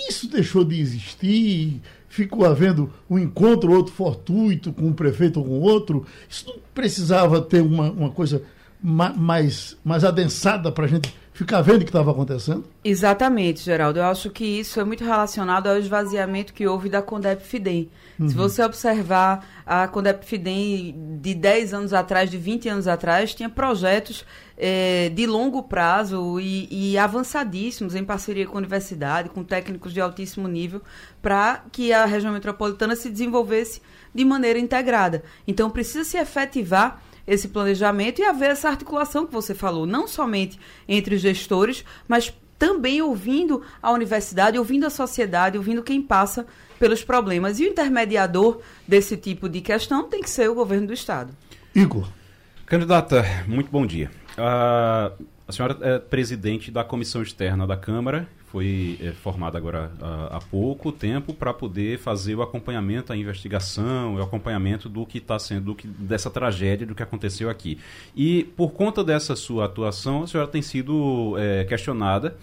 [0.09, 1.79] Isso deixou de existir,
[2.13, 6.05] ficou havendo um encontro, outro fortuito com um prefeito ou com outro.
[6.29, 8.43] Isso não precisava ter uma, uma coisa
[8.79, 12.63] mais, mais adensada para a gente ficar vendo o que estava acontecendo?
[12.83, 13.99] Exatamente, Geraldo.
[13.99, 17.89] Eu acho que isso é muito relacionado ao esvaziamento que houve da Condep Fidem.
[18.19, 18.29] Uhum.
[18.29, 23.49] Se você observar a Condep Fidem de 10 anos atrás, de 20 anos atrás, tinha
[23.49, 24.25] projetos
[24.57, 29.99] é, de longo prazo e, e, avançadíssimos em parceria com a universidade, com técnicos de
[29.99, 30.81] altíssimo nível,
[31.21, 33.81] para que a região metropolitana se desenvolvesse
[34.13, 35.23] de maneira integrada.
[35.47, 40.59] Então, precisa se efetivar esse planejamento e haver essa articulação que você falou, não somente
[40.87, 46.45] entre os gestores, mas também ouvindo a universidade, ouvindo a sociedade, ouvindo quem passa
[46.79, 47.59] pelos problemas.
[47.59, 51.33] E o intermediador desse tipo de questão tem que ser o governo do Estado.
[51.73, 52.07] Igor.
[52.65, 54.09] Candidata, muito bom dia.
[54.37, 60.37] Uh, a senhora é presidente da comissão externa da Câmara, foi é, formada agora há,
[60.37, 65.37] há pouco tempo para poder fazer o acompanhamento, a investigação, o acompanhamento do que está
[65.37, 67.77] sendo, do que, dessa tragédia, do que aconteceu aqui.
[68.15, 72.35] E por conta dessa sua atuação, a senhora tem sido é, questionada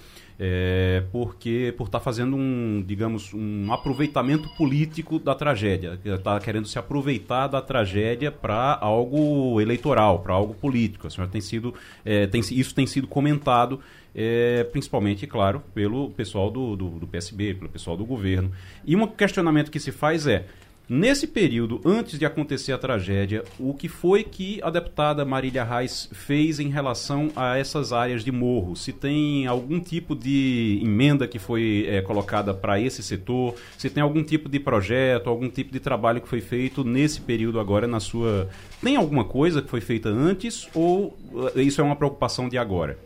[0.43, 6.67] é, porque por estar tá fazendo um, digamos, um aproveitamento político da tragédia, está querendo
[6.67, 11.07] se aproveitar da tragédia para algo eleitoral, para algo político.
[11.07, 11.75] A senhora tem sido,
[12.07, 13.81] é, tem, isso tem sido comentado,
[14.15, 18.51] é, principalmente, claro, pelo pessoal do, do, do PSB, pelo pessoal do governo.
[18.87, 20.47] E um questionamento que se faz é
[20.93, 26.09] Nesse período, antes de acontecer a tragédia, o que foi que a deputada Marília Reis
[26.11, 28.75] fez em relação a essas áreas de morro?
[28.75, 33.55] Se tem algum tipo de emenda que foi é, colocada para esse setor?
[33.79, 37.61] Se tem algum tipo de projeto, algum tipo de trabalho que foi feito nesse período
[37.61, 38.49] agora na sua.
[38.83, 41.17] Tem alguma coisa que foi feita antes ou
[41.55, 42.99] eh, isso é uma preocupação de agora?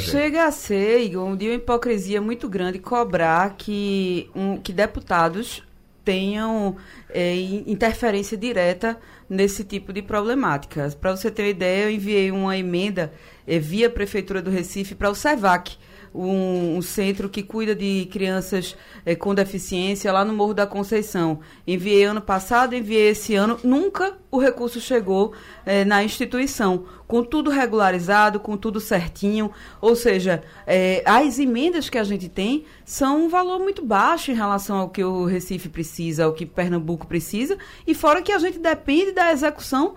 [0.00, 5.62] Chega a ser, Igor, de uma hipocrisia muito grande cobrar que, um, que deputados
[6.04, 6.76] tenham
[7.10, 7.34] é,
[7.66, 10.88] interferência direta nesse tipo de problemática.
[11.00, 13.12] Para você ter uma ideia, eu enviei uma emenda
[13.46, 15.76] é, via Prefeitura do Recife para o SEVAC,
[16.14, 21.40] um, um, centro que cuida de crianças é, com deficiência lá no Morro da Conceição.
[21.66, 25.32] Enviei ano passado, enviei esse ano, nunca o recurso chegou
[25.66, 29.50] é, na instituição com tudo regularizado, com tudo certinho.
[29.80, 34.34] Ou seja, é, as emendas que a gente tem são um valor muito baixo em
[34.34, 38.58] relação ao que o Recife precisa, ao que Pernambuco precisa, e fora que a gente
[38.58, 39.94] depende da execução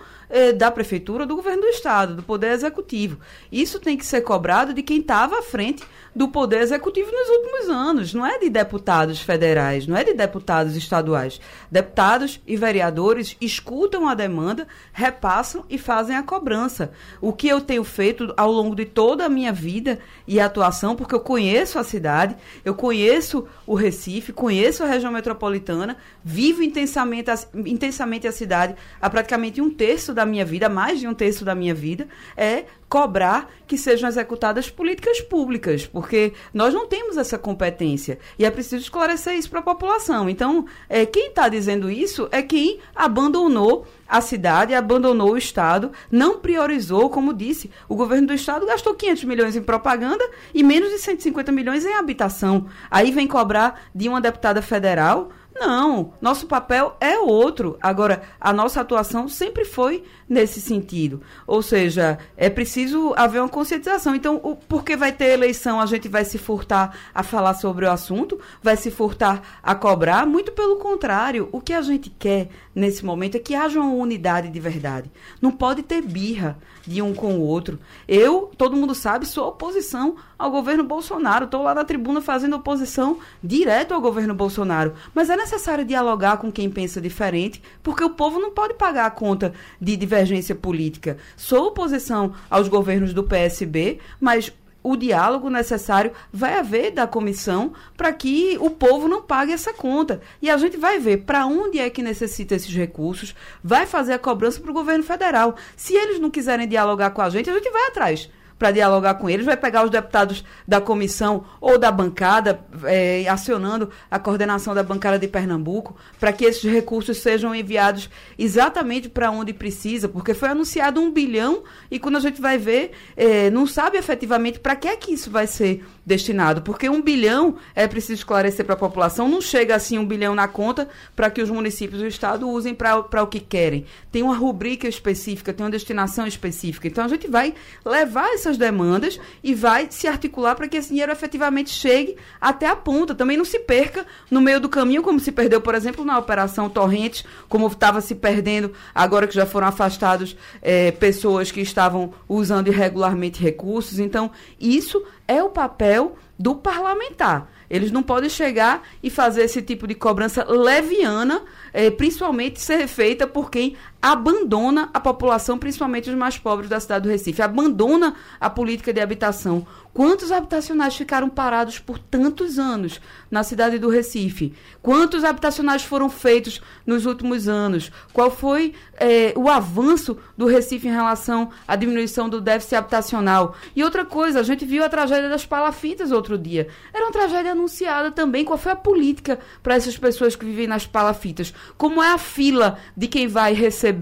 [0.58, 3.20] da prefeitura, do governo do estado, do poder executivo.
[3.52, 5.84] Isso tem que ser cobrado de quem estava à frente
[6.16, 8.14] do poder executivo nos últimos anos.
[8.14, 11.42] Não é de deputados federais, não é de deputados estaduais.
[11.70, 17.84] Deputados e vereadores escutam a demanda, repassam e fazem a cobrança o que eu tenho
[17.84, 22.36] feito ao longo de toda a minha vida e atuação, porque eu conheço a cidade,
[22.64, 29.10] eu conheço o Recife, conheço a região metropolitana, vivo intensamente a, intensamente a cidade há
[29.10, 33.52] praticamente um terço da minha vida, mais de um terço da minha vida, é cobrar
[33.68, 39.34] que sejam executadas políticas públicas, porque nós não temos essa competência e é preciso esclarecer
[39.34, 40.30] isso para a população.
[40.30, 46.40] Então, é, quem está dizendo isso é quem abandonou a cidade, abandonou o Estado, não
[46.40, 51.00] priorizou, como disse, o governo do Estado gastou 500 milhões em propaganda e menos de
[51.00, 52.68] 150 milhões em habitação.
[52.90, 57.78] Aí vem cobrar de uma deputada federal não, nosso papel é outro.
[57.82, 61.22] Agora, a nossa atuação sempre foi nesse sentido.
[61.48, 64.14] Ou seja, é preciso haver uma conscientização.
[64.14, 67.92] Então, o, porque vai ter eleição, a gente vai se furtar a falar sobre o
[67.92, 70.26] assunto, vai se furtar a cobrar?
[70.26, 71.48] Muito pelo contrário.
[71.54, 75.10] O que a gente quer nesse momento é que haja uma unidade de verdade.
[75.42, 77.80] Não pode ter birra de um com o outro.
[78.08, 81.46] Eu, todo mundo sabe, sou oposição ao governo Bolsonaro.
[81.46, 84.94] Estou lá na tribuna fazendo oposição direto ao governo Bolsonaro.
[85.14, 89.12] Mas é necessário dialogar com quem pensa diferente, porque o povo não pode pagar a
[89.12, 91.18] conta de divergência política.
[91.38, 94.52] Sou oposição aos governos do PSB, mas
[94.86, 100.22] o diálogo necessário vai haver da comissão para que o povo não pague essa conta.
[100.40, 104.20] E a gente vai ver para onde é que necessita esses recursos, vai fazer a
[104.20, 105.56] cobrança para o governo federal.
[105.76, 109.30] Se eles não quiserem dialogar com a gente, a gente vai atrás para dialogar com
[109.30, 114.84] eles, vai pegar os deputados da comissão ou da bancada, é, acionando a coordenação da
[114.84, 120.50] bancada de Pernambuco, para que esses recursos sejam enviados exatamente para onde precisa, porque foi
[120.50, 124.88] anunciado um bilhão e quando a gente vai ver, é, não sabe efetivamente para que
[124.88, 129.28] é que isso vai ser destinado, porque um bilhão, é preciso esclarecer para a população,
[129.28, 133.24] não chega assim um bilhão na conta para que os municípios do estado usem para
[133.24, 133.86] o que querem.
[134.12, 136.88] Tem uma rubrica específica, tem uma destinação específica.
[136.88, 141.12] Então a gente vai levar essas demandas e vai se articular para que esse dinheiro
[141.12, 143.16] efetivamente chegue até a ponta.
[143.16, 146.70] Também não se perca no meio do caminho, como se perdeu, por exemplo, na Operação
[146.70, 152.68] Torrentes, como estava se perdendo agora que já foram afastados é, pessoas que estavam usando
[152.68, 153.98] irregularmente recursos.
[153.98, 157.50] Então, isso é o papel do parlamentar.
[157.70, 161.42] Eles não podem chegar e fazer esse tipo de cobrança leviana,
[161.74, 167.06] eh, principalmente ser feita por quem abandona a população, principalmente os mais pobres da cidade
[167.06, 169.66] do Recife, abandona a política de habitação.
[169.92, 174.54] Quantos habitacionais ficaram parados por tantos anos na cidade do Recife?
[174.80, 177.92] Quantos habitacionais foram feitos nos últimos anos?
[178.14, 183.56] Qual foi eh, o avanço do Recife em relação à diminuição do déficit habitacional?
[183.76, 186.68] E outra coisa, a gente viu a tragédia das palafitas outro dia.
[186.94, 188.46] Era uma tragédia anunciada também.
[188.46, 191.54] Qual foi a política para essas pessoas que vivem nas palafitas?
[191.76, 193.95] Como é a fila de quem vai receber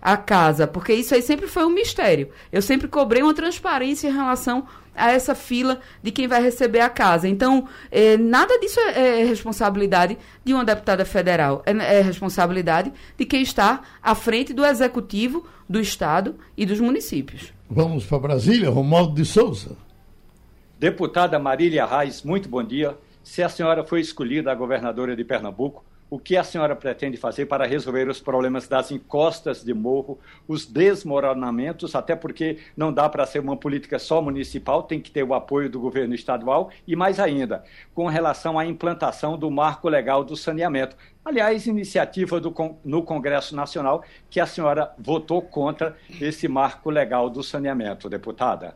[0.00, 0.66] a casa?
[0.66, 2.28] Porque isso aí sempre foi um mistério.
[2.52, 4.66] Eu sempre cobrei uma transparência em relação
[4.98, 7.28] a essa fila de quem vai receber a casa.
[7.28, 13.24] Então, eh, nada disso é, é, responsabilidade de uma deputada federal, é, é, responsabilidade de
[13.24, 17.52] quem está à frente do executivo, do Estado e dos municípios.
[17.70, 19.76] Vamos para Brasília, Romualdo de Souza.
[20.78, 22.96] Deputada Marília Reis, muito bom dia.
[23.22, 27.46] Se a senhora foi escolhida a governadora de Pernambuco, o que a senhora pretende fazer
[27.46, 33.26] para resolver os problemas das encostas de morro, os desmoronamentos, até porque não dá para
[33.26, 37.20] ser uma política só municipal, tem que ter o apoio do governo estadual e mais
[37.20, 40.96] ainda, com relação à implantação do marco legal do saneamento.
[41.24, 47.42] Aliás, iniciativa do, no Congresso Nacional que a senhora votou contra esse marco legal do
[47.42, 48.74] saneamento, deputada.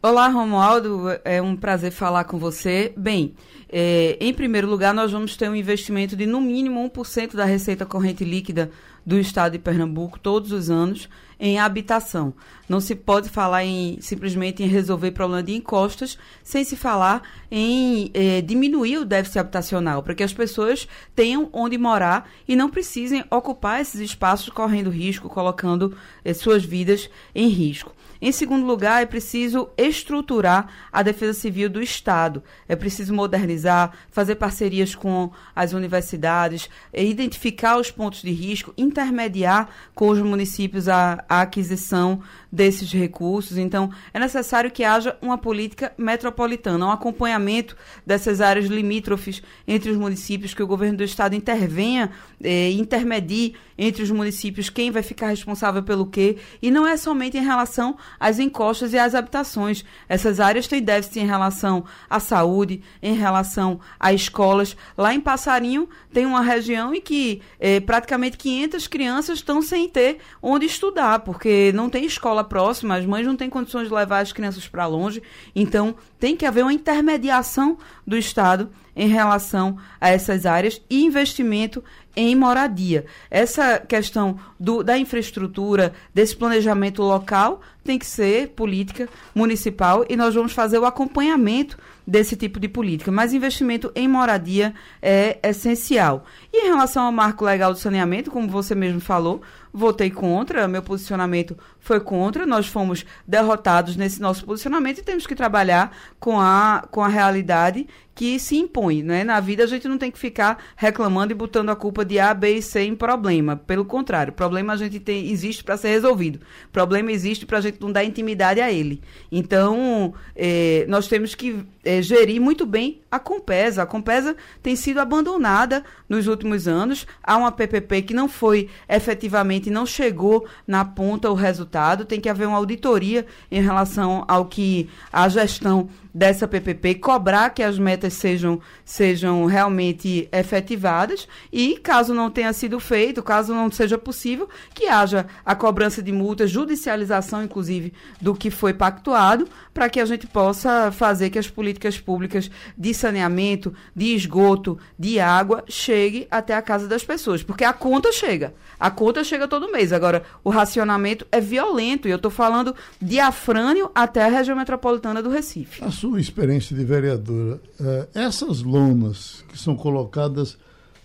[0.00, 1.06] Olá, Romualdo.
[1.24, 2.92] É um prazer falar com você.
[2.96, 3.34] Bem,
[3.68, 7.84] é, em primeiro lugar, nós vamos ter um investimento de no mínimo 1% da receita
[7.84, 8.70] corrente líquida
[9.04, 11.08] do estado de Pernambuco todos os anos
[11.40, 12.32] em habitação.
[12.68, 18.12] Não se pode falar em simplesmente em resolver problema de encostas sem se falar em
[18.14, 23.24] é, diminuir o déficit habitacional, para que as pessoas tenham onde morar e não precisem
[23.32, 27.92] ocupar esses espaços correndo risco, colocando é, suas vidas em risco.
[28.20, 32.42] Em segundo lugar, é preciso estruturar a defesa civil do Estado.
[32.68, 40.08] É preciso modernizar, fazer parcerias com as universidades, identificar os pontos de risco, intermediar com
[40.08, 43.58] os municípios a, a aquisição desses recursos.
[43.58, 49.96] Então, é necessário que haja uma política metropolitana, um acompanhamento dessas áreas limítrofes entre os
[49.96, 52.10] municípios, que o governo do Estado intervenha,
[52.42, 56.36] eh, intermedie entre os municípios quem vai ficar responsável pelo quê.
[56.60, 59.84] E não é somente em relação às encostas e às habitações.
[60.08, 64.76] Essas áreas têm déficit em relação à saúde, em relação a escolas.
[64.96, 70.18] Lá em Passarinho tem uma região em que eh, praticamente 500 crianças estão sem ter
[70.42, 74.32] onde estudar, porque não tem escola próxima, as mães não têm condições de levar as
[74.32, 75.22] crianças para longe.
[75.54, 81.84] Então, tem que haver uma intermediação do Estado em relação a essas áreas e investimento
[82.16, 83.06] em moradia.
[83.30, 90.34] Essa questão do, da infraestrutura, desse planejamento local, tem que ser política municipal e nós
[90.34, 93.12] vamos fazer o acompanhamento desse tipo de política.
[93.12, 96.24] Mas investimento em moradia é essencial.
[96.52, 99.40] E em relação ao marco legal do saneamento, como você mesmo falou,
[99.72, 101.56] votei contra, meu posicionamento
[101.88, 107.02] foi contra, nós fomos derrotados nesse nosso posicionamento e temos que trabalhar com a, com
[107.02, 107.86] a realidade
[108.18, 109.00] que se impõe.
[109.00, 109.22] Né?
[109.22, 112.34] Na vida a gente não tem que ficar reclamando e botando a culpa de A,
[112.34, 113.56] B e C em problema.
[113.56, 116.40] Pelo contrário, problema a gente tem, existe para ser resolvido.
[116.72, 119.00] Problema existe para a gente não dar intimidade a ele.
[119.30, 123.84] Então, eh, nós temos que eh, gerir muito bem a Compesa.
[123.84, 127.06] A Compesa tem sido abandonada nos últimos anos.
[127.22, 131.77] Há uma PPP que não foi efetivamente, não chegou na ponta o resultado.
[132.04, 135.88] Tem que haver uma auditoria em relação ao que a gestão
[136.18, 142.80] dessa PPP, cobrar que as metas sejam, sejam realmente efetivadas e, caso não tenha sido
[142.80, 148.50] feito, caso não seja possível, que haja a cobrança de multas, judicialização, inclusive, do que
[148.50, 154.12] foi pactuado, para que a gente possa fazer que as políticas públicas de saneamento, de
[154.12, 158.54] esgoto, de água chegue até a casa das pessoas, porque a conta chega.
[158.80, 159.92] A conta chega todo mês.
[159.92, 165.22] Agora, o racionamento é violento e eu estou falando de Afrânio até a região metropolitana
[165.22, 165.84] do Recife.
[165.84, 170.56] A experiência de vereadora, uh, essas lonas que são colocadas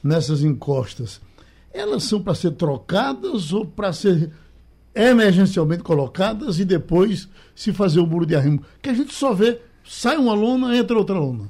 [0.04, 1.20] nessas encostas,
[1.74, 4.32] elas são para ser trocadas ou para ser
[4.94, 8.64] emergencialmente colocadas e depois se fazer o muro de arrimo.
[8.82, 11.50] Que a gente só vê, sai uma lona, entra outra lona.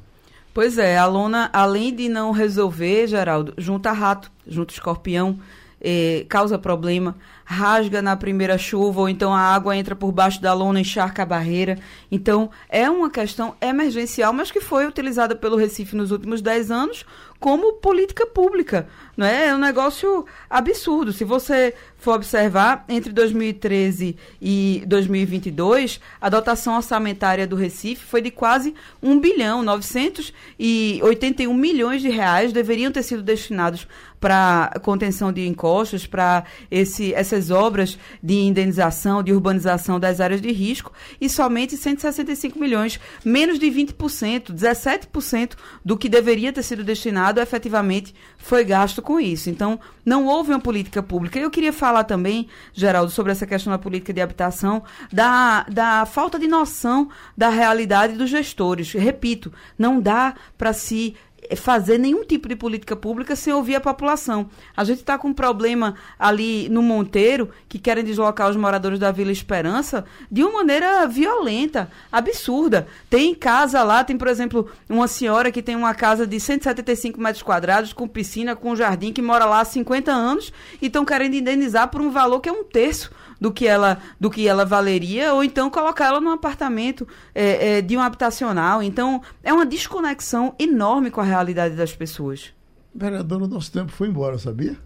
[0.53, 5.39] Pois é, a lona, além de não resolver, Geraldo, junta rato, junta escorpião,
[5.83, 7.15] eh, causa problema.
[7.45, 11.23] rasga na primeira chuva, ou então a água entra por baixo da lona e encharca
[11.23, 11.77] a barreira.
[12.09, 17.05] Então, é uma questão emergencial, mas que foi utilizada pelo Recife nos últimos 10 anos
[17.43, 18.87] como política pública.
[19.17, 19.47] Não é?
[19.47, 21.11] é um negócio absurdo.
[21.11, 28.31] Se você for observar, entre 2013 e 2022, a dotação orçamentária do Recife foi de
[28.31, 33.85] quase 1 bilhão, 981 milhões de reais deveriam ter sido destinados
[34.23, 40.93] para contenção de encostos, para essas obras de indenização, de urbanização das áreas de risco,
[41.19, 48.15] e somente 165 milhões, menos de 20%, 17% do que deveria ter sido destinado efetivamente
[48.37, 49.49] foi gasto com isso.
[49.49, 51.37] Então, não houve uma política pública.
[51.37, 56.39] Eu queria falar também, Geraldo, sobre essa questão da política de habitação, da, da falta
[56.39, 58.93] de noção da realidade dos gestores.
[58.93, 61.13] Repito, não dá para se
[61.55, 64.49] fazer nenhum tipo de política pública sem ouvir a população.
[64.75, 69.11] A gente está com um problema ali no Monteiro, que querem deslocar os moradores da
[69.11, 72.87] Vila Esperança de uma maneira violenta, absurda.
[73.09, 77.43] Tem casa lá, tem, por exemplo, uma senhora que tem uma casa de 175 metros
[77.43, 81.89] quadrados, com piscina, com jardim, que mora lá há 50 anos e estão querendo indenizar
[81.89, 83.11] por um valor que é um terço
[83.43, 87.81] do que ela, do que ela valeria, ou então colocar ela num apartamento é, é,
[87.81, 88.81] de um habitacional.
[88.81, 92.53] Então, é uma desconexão enorme com a realidade das pessoas.
[92.95, 94.77] Vereador, o nosso tempo foi embora, sabia?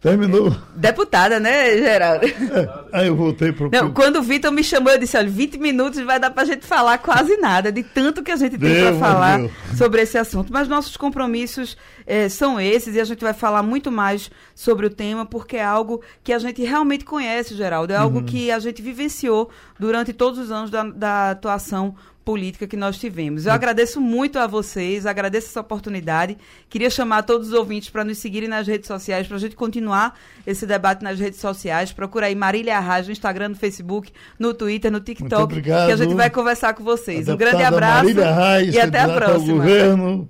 [0.00, 0.54] Terminou.
[0.74, 2.26] Deputada, né, Geraldo?
[2.26, 5.56] É, aí eu voltei para Não, quando o Vitor me chamou, eu disse: olha, 20
[5.56, 8.82] minutos vai dar para a gente falar quase nada, de tanto que a gente tem
[8.82, 9.52] para falar Deus.
[9.78, 10.52] sobre esse assunto.
[10.52, 11.76] Mas nossos compromissos
[12.06, 15.64] é, são esses e a gente vai falar muito mais sobre o tema, porque é
[15.64, 17.92] algo que a gente realmente conhece, Geraldo.
[17.92, 18.24] É algo uhum.
[18.24, 21.94] que a gente vivenciou durante todos os anos da, da atuação
[22.24, 23.44] política que nós tivemos.
[23.44, 23.54] Eu é.
[23.54, 26.38] agradeço muito a vocês, agradeço essa oportunidade.
[26.70, 30.18] Queria chamar todos os ouvintes para nos seguirem nas redes sociais, para a gente continuar
[30.46, 31.92] esse debate nas redes sociais.
[31.92, 36.14] Procura aí Marília Arraes no Instagram, no Facebook, no Twitter, no TikTok, que a gente
[36.14, 37.28] vai conversar com vocês.
[37.28, 39.52] um grande abraço Arraes, e até a próxima.
[39.52, 40.28] O governo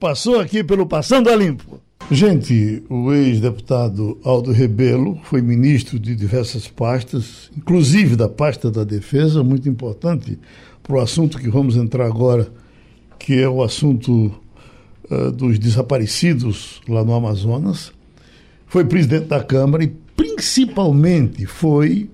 [0.00, 1.80] passou aqui pelo Passando a Limpo.
[2.10, 9.44] Gente, o ex-deputado Aldo Rebelo foi ministro de diversas pastas, inclusive da pasta da defesa,
[9.44, 10.38] muito importante
[10.82, 12.48] para o assunto que vamos entrar agora,
[13.18, 14.32] que é o assunto
[15.10, 17.92] uh, dos desaparecidos lá no Amazonas.
[18.66, 22.08] Foi presidente da Câmara e, principalmente, foi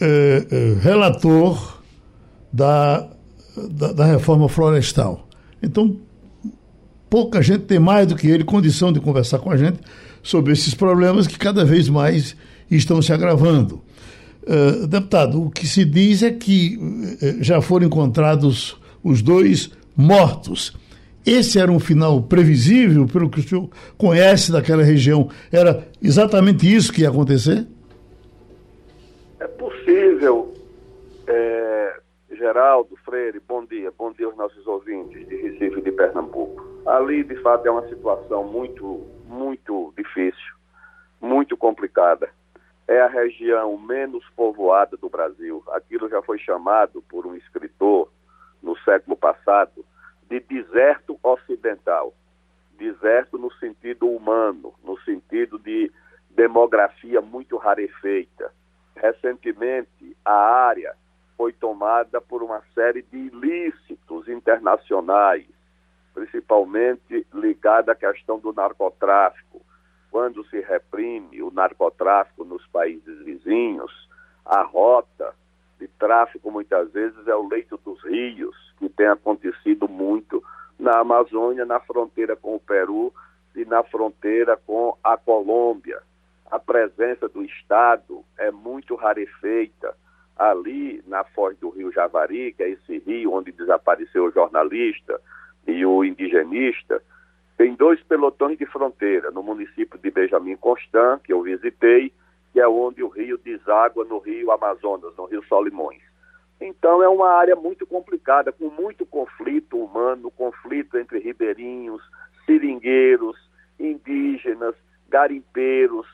[0.00, 1.82] uh, uh, relator
[2.52, 3.08] da,
[3.70, 5.26] da, da reforma florestal.
[5.60, 5.96] Então,
[7.08, 9.78] pouca gente tem mais do que ele condição de conversar com a gente
[10.22, 12.36] sobre esses problemas que cada vez mais
[12.70, 13.82] estão se agravando.
[14.42, 20.74] Uh, deputado, o que se diz é que uh, já foram encontrados os dois mortos.
[21.26, 25.28] Esse era um final previsível, pelo que o senhor conhece daquela região?
[25.52, 27.66] Era exatamente isso que ia acontecer?
[29.38, 30.54] É possível,
[31.26, 32.00] é,
[32.32, 36.67] Geraldo Freire, bom dia, bom dia aos nossos ouvintes de Recife e de Pernambuco.
[36.88, 40.54] Ali, de fato, é uma situação muito, muito difícil,
[41.20, 42.30] muito complicada
[42.88, 45.62] é a região menos povoada do Brasil.
[45.68, 48.10] Aquilo já foi chamado por um escritor
[48.62, 49.84] no século passado
[50.28, 52.14] de deserto ocidental.
[52.78, 55.92] Deserto no sentido humano, no sentido de
[56.30, 58.50] demografia muito rarefeita.
[58.96, 60.94] Recentemente, a área
[61.36, 65.46] foi tomada por uma série de ilícitos internacionais,
[66.18, 69.62] principalmente ligada à questão do narcotráfico
[70.10, 73.92] quando se reprime o narcotráfico nos países vizinhos,
[74.44, 75.34] a rota
[75.78, 80.42] de tráfico muitas vezes é o leito dos rios, que tem acontecido muito
[80.78, 83.12] na Amazônia, na fronteira com o Peru
[83.54, 86.00] e na fronteira com a Colômbia.
[86.50, 89.94] A presença do Estado é muito rarefeita.
[90.36, 95.20] Ali na foz do rio Javari, que é esse rio onde desapareceu o jornalista
[95.68, 97.02] e o indigenista,
[97.56, 102.12] tem dois pelotões de fronteira no município de Benjamin Constant, que eu visitei,
[102.52, 106.00] que é onde o rio deságua no rio Amazonas, no rio Solimões.
[106.60, 112.02] Então é uma área muito complicada, com muito conflito humano, conflito entre ribeirinhos,
[112.46, 113.36] seringueiros,
[113.78, 114.74] indígenas,
[115.08, 116.06] garimpeiros,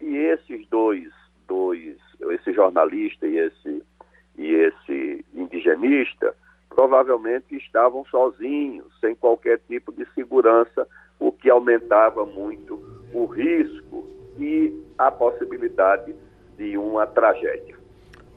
[0.00, 1.08] e esses dois,
[1.46, 1.96] dois,
[2.30, 3.82] esse jornalista e esse,
[4.36, 6.34] e esse indigenista,
[6.74, 10.86] provavelmente estavam sozinhos, sem qualquer tipo de segurança,
[11.18, 14.06] o que aumentava muito o risco
[14.38, 16.14] e a possibilidade
[16.56, 17.76] de uma tragédia.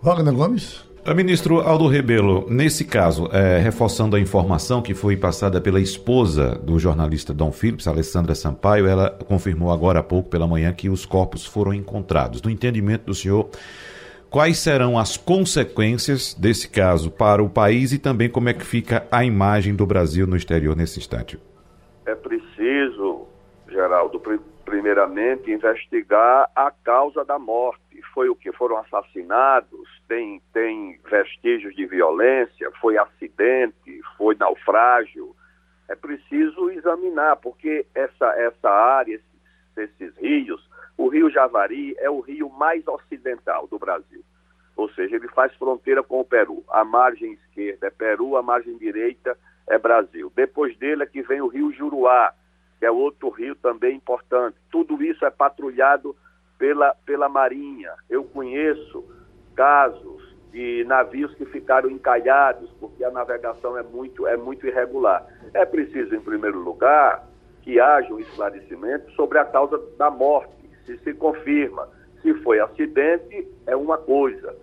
[0.01, 0.85] Wagner Gomes?
[1.13, 6.79] Ministro Aldo Rebelo, nesse caso, é, reforçando a informação que foi passada pela esposa do
[6.79, 11.45] jornalista Dom Phillips, Alessandra Sampaio, ela confirmou agora há pouco pela manhã que os corpos
[11.45, 12.41] foram encontrados.
[12.41, 13.49] No entendimento do senhor,
[14.29, 19.07] quais serão as consequências desse caso para o país e também como é que fica
[19.11, 21.39] a imagem do Brasil no exterior nesse instante?
[22.05, 23.27] É preciso,
[23.67, 24.21] Geraldo,
[24.63, 27.81] primeiramente investigar a causa da morte.
[28.13, 28.51] Foi o que?
[28.51, 29.87] Foram assassinados?
[30.07, 32.71] Tem, tem vestígios de violência?
[32.79, 34.01] Foi acidente?
[34.17, 35.35] Foi naufrágio?
[35.87, 40.61] É preciso examinar, porque essa, essa área, esses, esses rios,
[40.97, 44.23] o rio Javari é o rio mais ocidental do Brasil.
[44.75, 46.63] Ou seja, ele faz fronteira com o Peru.
[46.69, 49.37] A margem esquerda é Peru, a margem direita
[49.67, 50.31] é Brasil.
[50.35, 52.33] Depois dele é que vem o rio Juruá,
[52.79, 54.57] que é outro rio também importante.
[54.71, 56.15] Tudo isso é patrulhado
[56.57, 57.93] pela, pela Marinha.
[58.09, 59.03] Eu conheço
[59.55, 65.25] casos de navios que ficaram encalhados porque a navegação é muito, é muito irregular.
[65.53, 67.27] É preciso, em primeiro lugar,
[67.61, 71.87] que haja um esclarecimento sobre a causa da morte, se se confirma.
[72.21, 74.55] Se foi acidente, é uma coisa.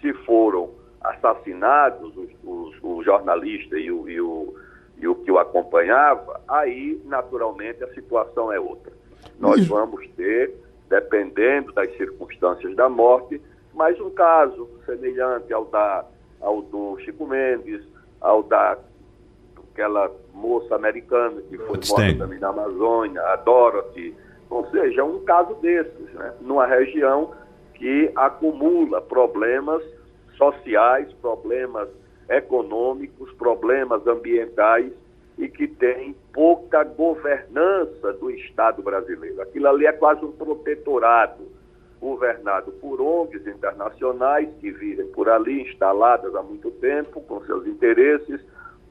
[0.00, 0.70] Se foram
[1.00, 4.54] assassinados os, os, o jornalista e o, e o
[5.00, 8.92] e o que o acompanhava, aí naturalmente a situação é outra.
[9.38, 10.54] Nós vamos ter,
[10.88, 13.40] dependendo das circunstâncias da morte,
[13.72, 16.04] mais um caso semelhante ao, da,
[16.40, 17.82] ao do Chico Mendes,
[18.20, 18.76] ao da
[19.72, 24.12] aquela moça americana que foi morta também na Amazônia, a Dorothy,
[24.50, 26.34] ou seja, um caso desses, né?
[26.40, 27.32] numa região
[27.74, 29.82] que acumula problemas
[30.36, 31.88] sociais, problemas
[32.28, 34.92] econômicos, problemas ambientais
[35.38, 39.40] e que tem pouca governança do Estado brasileiro.
[39.40, 41.46] Aquilo ali é quase um protetorado
[42.00, 48.40] governado por ONGs internacionais que vivem por ali, instaladas há muito tempo, com seus interesses,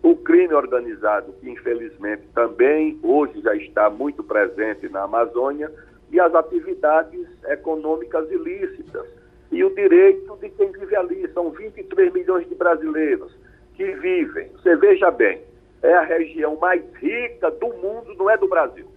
[0.09, 5.69] o crime organizado, que infelizmente também hoje já está muito presente na Amazônia,
[6.09, 9.05] e as atividades econômicas ilícitas,
[9.51, 11.27] e o direito de quem vive ali.
[11.33, 13.35] São 23 milhões de brasileiros
[13.75, 14.49] que vivem.
[14.53, 15.41] Você veja bem,
[15.81, 18.87] é a região mais rica do mundo, não é do Brasil.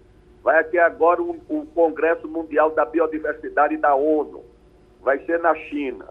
[0.45, 4.45] Vai ter agora o Congresso Mundial da Biodiversidade da ONU.
[5.03, 6.07] Vai ser na China.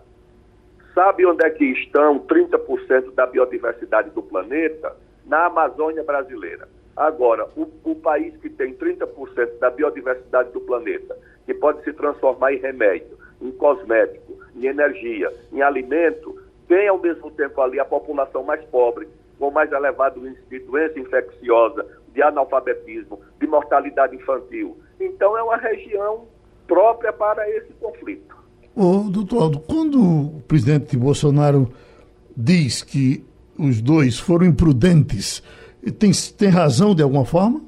[1.00, 4.98] Sabe onde é que estão 30% da biodiversidade do planeta?
[5.26, 6.68] Na Amazônia brasileira.
[6.94, 12.52] Agora, o, o país que tem 30% da biodiversidade do planeta, que pode se transformar
[12.52, 16.38] em remédio, em cosmético, em energia, em alimento,
[16.68, 19.08] tem ao mesmo tempo ali a população mais pobre,
[19.40, 24.78] com mais elevado índice de doença infecciosa, de analfabetismo, de mortalidade infantil.
[25.00, 26.28] Então é uma região
[26.68, 28.39] própria para esse conflito.
[28.82, 31.70] Ô, doutor Aldo, quando o presidente Bolsonaro
[32.34, 33.26] diz que
[33.60, 35.44] os dois foram imprudentes,
[36.00, 37.62] tem, tem razão de alguma forma?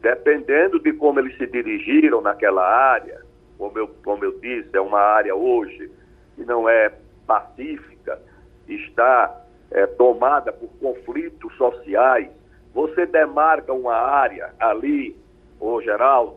[0.00, 3.20] Dependendo de como eles se dirigiram naquela área,
[3.58, 5.90] como eu, como eu disse, é uma área hoje
[6.34, 6.90] que não é
[7.26, 8.18] pacífica,
[8.66, 12.30] está é, tomada por conflitos sociais.
[12.72, 15.14] Você demarca uma área ali,
[15.60, 16.36] ô Geraldo,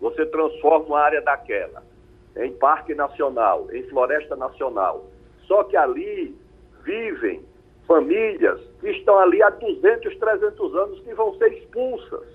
[0.00, 1.86] você transforma uma área daquela
[2.36, 5.06] em parque nacional, em floresta nacional.
[5.46, 6.36] Só que ali
[6.82, 7.42] vivem
[7.86, 12.26] famílias que estão ali há 200, 300 anos que vão ser expulsas,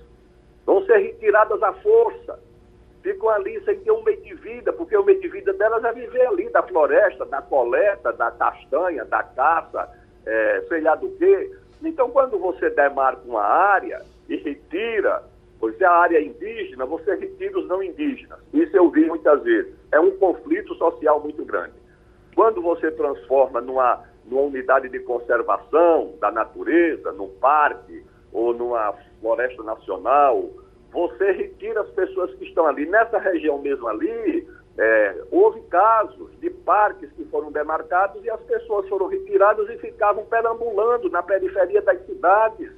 [0.65, 2.39] vão ser retiradas à força
[3.03, 5.91] ficam ali sem ter um meio de vida, porque o meio de vida delas é
[5.91, 9.89] viver ali da floresta, da coleta, da castanha, da caça,
[10.25, 11.51] é, sei lá do quê.
[11.83, 15.21] Então, quando você demarca uma área e retira,
[15.59, 18.39] pois é a área indígena, você retira os não indígenas.
[18.53, 19.75] Isso eu vi muitas vezes.
[19.93, 21.73] É um conflito social muito grande.
[22.33, 29.61] Quando você transforma numa, numa unidade de conservação da natureza, num parque ou numa floresta
[29.61, 30.49] nacional,
[30.91, 32.87] você retira as pessoas que estão ali.
[32.87, 34.47] Nessa região mesmo ali,
[34.79, 40.25] é, houve casos de parques que foram demarcados e as pessoas foram retiradas e ficavam
[40.25, 42.71] perambulando na periferia das cidades,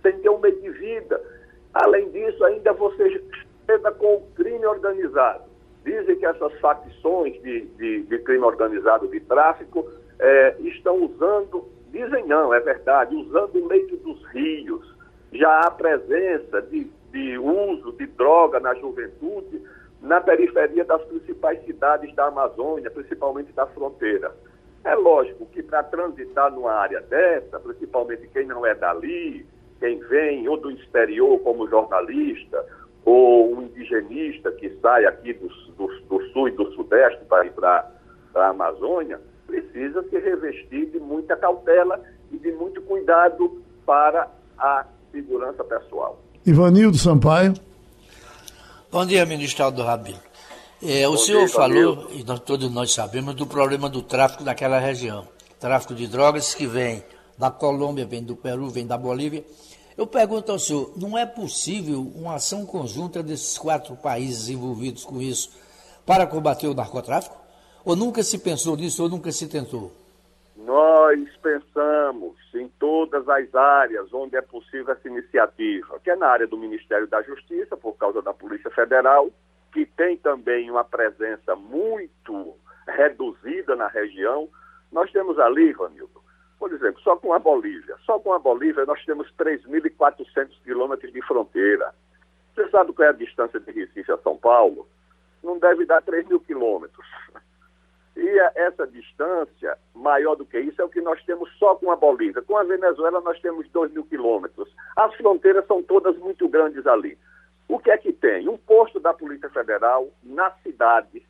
[0.00, 1.20] sem ter um meio de vida.
[1.74, 3.20] Além disso, ainda você
[3.66, 5.51] chega com o crime organizado.
[5.84, 12.26] Dizem que essas facções de, de, de crime organizado de tráfico é, estão usando, dizem
[12.26, 14.92] não, é verdade, usando o leito dos rios.
[15.32, 19.62] Já há presença de de uso de droga na juventude
[20.00, 24.34] na periferia das principais cidades da Amazônia, principalmente da fronteira.
[24.82, 29.46] É lógico que para transitar numa área dessa, principalmente quem não é dali,
[29.78, 32.66] quem vem ou do exterior como jornalista,
[33.04, 37.52] ou um indigenista que sai aqui do, do, do sul e do sudeste para ir
[37.52, 37.90] para
[38.34, 42.00] a Amazônia, precisa se revestir de muita cautela
[42.30, 44.28] e de muito cuidado para
[44.58, 46.22] a segurança pessoal.
[46.46, 47.54] Ivanildo Sampaio.
[48.90, 50.18] Bom dia, ministro Aldo Rabino.
[50.82, 54.78] É, o senhor dia, falou, e nós, todos nós sabemos, do problema do tráfico naquela
[54.78, 55.28] região.
[55.60, 57.04] Tráfico de drogas que vem
[57.38, 59.44] da Colômbia, vem do Peru, vem da Bolívia.
[59.96, 65.20] Eu pergunto ao senhor, não é possível uma ação conjunta desses quatro países envolvidos com
[65.20, 65.50] isso
[66.06, 67.36] para combater o narcotráfico?
[67.84, 69.92] Ou nunca se pensou nisso, ou nunca se tentou?
[70.56, 76.46] Nós pensamos em todas as áreas onde é possível essa iniciativa, que é na área
[76.46, 79.30] do Ministério da Justiça, por causa da Polícia Federal,
[79.72, 82.54] que tem também uma presença muito
[82.86, 84.48] reduzida na região.
[84.90, 86.21] Nós temos ali, Ivanildo,
[86.62, 87.96] por exemplo, só com a Bolívia.
[88.06, 91.92] Só com a Bolívia nós temos 3.400 quilômetros de fronteira.
[92.54, 94.86] Você sabe qual é a distância de Recife a São Paulo?
[95.42, 97.04] Não deve dar 3 mil quilômetros.
[98.16, 101.96] E essa distância, maior do que isso, é o que nós temos só com a
[101.96, 102.42] Bolívia.
[102.42, 104.72] Com a Venezuela, nós temos 2 mil quilômetros.
[104.94, 107.18] As fronteiras são todas muito grandes ali.
[107.66, 108.48] O que é que tem?
[108.48, 111.26] Um posto da Polícia Federal na cidade,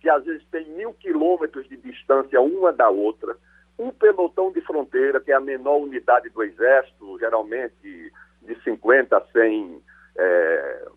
[0.00, 3.36] que às vezes tem mil quilômetros de distância uma da outra.
[3.78, 8.12] Um pelotão de fronteira, que é a menor unidade do Exército, geralmente
[8.42, 9.82] de 50 a 100
[10.16, 10.88] é,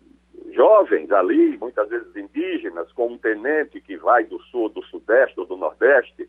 [0.52, 5.46] jovens ali, muitas vezes indígenas, com um tenente que vai do sul, do sudeste ou
[5.46, 6.28] do nordeste,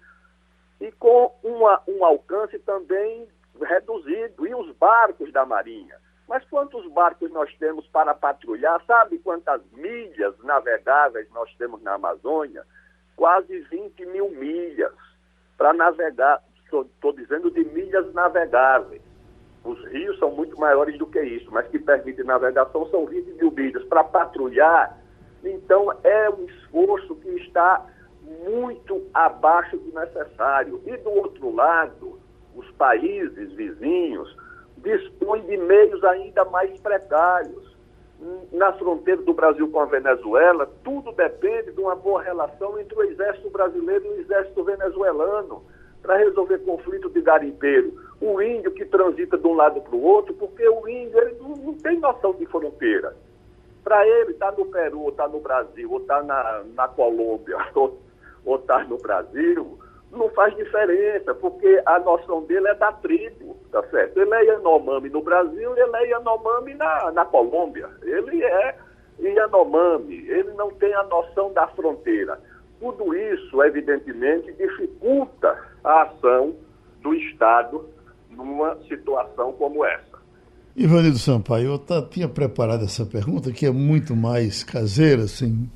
[0.79, 3.27] e com uma, um alcance também
[3.61, 5.95] reduzido, e os barcos da Marinha.
[6.27, 8.81] Mas quantos barcos nós temos para patrulhar?
[8.85, 12.63] Sabe quantas milhas navegáveis nós temos na Amazônia?
[13.15, 14.93] Quase 20 mil milhas
[15.61, 19.03] para navegar, estou dizendo de milhas navegáveis.
[19.63, 23.51] Os rios são muito maiores do que isso, mas que permitem navegação são 20 mil
[23.51, 23.83] milhas.
[23.83, 24.97] Para patrulhar,
[25.43, 27.85] então é um esforço que está
[28.23, 30.81] muito abaixo do necessário.
[30.87, 32.19] E do outro lado,
[32.55, 34.35] os países vizinhos
[34.77, 37.70] dispõem de meios ainda mais precários.
[38.51, 43.03] Na fronteira do Brasil com a Venezuela, tudo depende de uma boa relação entre o
[43.03, 45.63] exército brasileiro e o exército venezuelano
[46.01, 47.93] para resolver conflito de garimpeiro.
[48.19, 51.55] O índio que transita de um lado para o outro, porque o índio ele não,
[51.55, 53.15] não tem noção de fronteira.
[53.83, 56.63] Para ele, estar tá no Peru, ou estar tá no Brasil, ou estar tá na,
[56.75, 57.57] na Colômbia,
[58.45, 59.79] ou estar no Brasil,
[60.11, 64.19] não faz diferença, porque a noção dele é da tribo, tá certo?
[64.19, 67.89] Ele é Yanomami no Brasil, ele é Yanomami na, na Colômbia.
[68.03, 68.75] Ele é
[69.19, 72.39] Yanomami, ele não tem a noção da fronteira.
[72.79, 76.55] Tudo isso, evidentemente, dificulta a ação
[77.01, 77.85] do Estado
[78.29, 80.11] numa situação como essa.
[80.75, 85.69] Ivanildo Sampaio, eu tinha preparado essa pergunta, que é muito mais caseira, sem,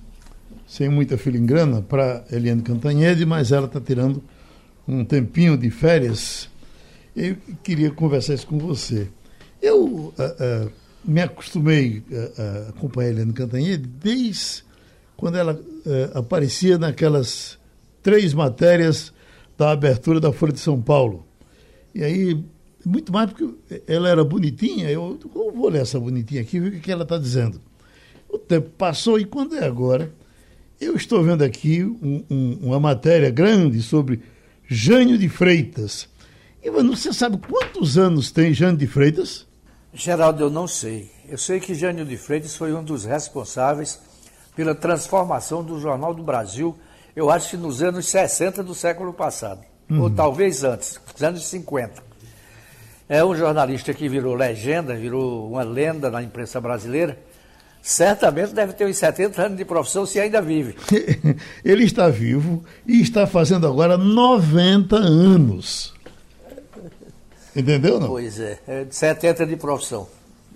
[0.68, 4.24] sem muita filingrana, para Eliane Cantanhede, mas ela está tirando
[4.88, 6.49] um tempinho de férias.
[7.16, 9.07] Eu queria conversar isso com você.
[9.61, 10.72] Eu uh, uh,
[11.03, 14.63] me acostumei a, a acompanhar a Eliane Cantanhede desde
[15.16, 17.57] quando ela uh, aparecia naquelas
[18.01, 19.13] três matérias
[19.57, 21.26] da abertura da Folha de São Paulo.
[21.93, 22.43] E aí,
[22.86, 26.82] muito mais porque ela era bonitinha, eu, eu vou ler essa bonitinha aqui, ver o
[26.82, 27.61] que ela está dizendo.
[28.30, 30.11] O tempo passou e quando é agora,
[30.80, 34.22] eu estou vendo aqui um, um, uma matéria grande sobre
[34.68, 36.08] Jânio de Freitas.
[36.64, 39.46] Ivan, você sabe quantos anos tem Jânio de Freitas?
[39.94, 41.10] Geraldo, eu não sei.
[41.28, 44.00] Eu sei que Jânio de Freitas foi um dos responsáveis
[44.56, 46.76] pela transformação do Jornal do Brasil
[47.16, 50.02] eu acho que nos anos 60 do século passado, uhum.
[50.02, 52.04] ou talvez antes, nos anos 50.
[53.08, 57.18] É um jornalista que virou legenda, virou uma lenda na imprensa brasileira.
[57.86, 60.76] Certamente deve ter uns 70 anos de profissão, se ainda vive.
[61.64, 65.94] Ele está vivo e está fazendo agora 90 anos.
[67.56, 68.08] Entendeu, não?
[68.08, 70.08] Pois é, é de 70 de profissão.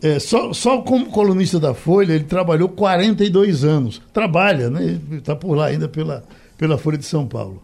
[0.01, 4.01] É, só, só como colunista da Folha, ele trabalhou 42 anos.
[4.11, 4.99] Trabalha, né?
[5.11, 6.23] Está por lá ainda pela,
[6.57, 7.61] pela Folha de São Paulo.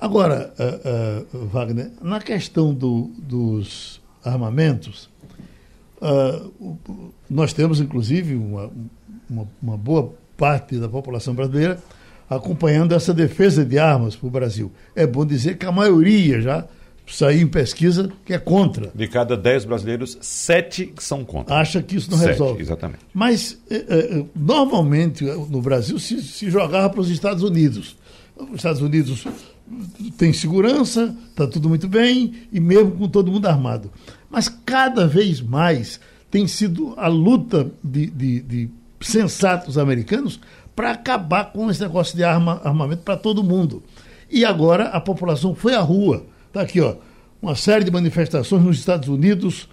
[0.00, 5.08] Agora, uh, uh, Wagner, na questão do, dos armamentos,
[6.04, 6.78] uh,
[7.28, 8.70] nós temos, inclusive, uma,
[9.28, 11.78] uma, uma, boa parte da população brasileira
[12.28, 14.72] acompanhando essa defesa de armas para o Brasil.
[14.94, 16.64] É bom dizer que a maioria já
[17.06, 18.90] saiu em pesquisa que é contra.
[18.94, 21.54] De cada dez brasileiros, sete são contra.
[21.54, 22.62] Acha que isso não sete, resolve.
[22.62, 23.00] Exatamente.
[23.12, 27.96] Mas, eh, normalmente, no Brasil, se, se jogava para os Estados Unidos.
[28.36, 29.26] Os Estados Unidos
[30.16, 33.90] tem segurança, está tudo muito bem, e mesmo com todo mundo armado.
[34.34, 38.70] Mas cada vez mais tem sido a luta de, de, de
[39.00, 40.40] sensatos americanos
[40.74, 43.80] para acabar com esse negócio de arma, armamento para todo mundo.
[44.28, 46.26] E agora a população foi à rua.
[46.48, 46.96] Está aqui, ó,
[47.40, 49.68] uma série de manifestações nos Estados Unidos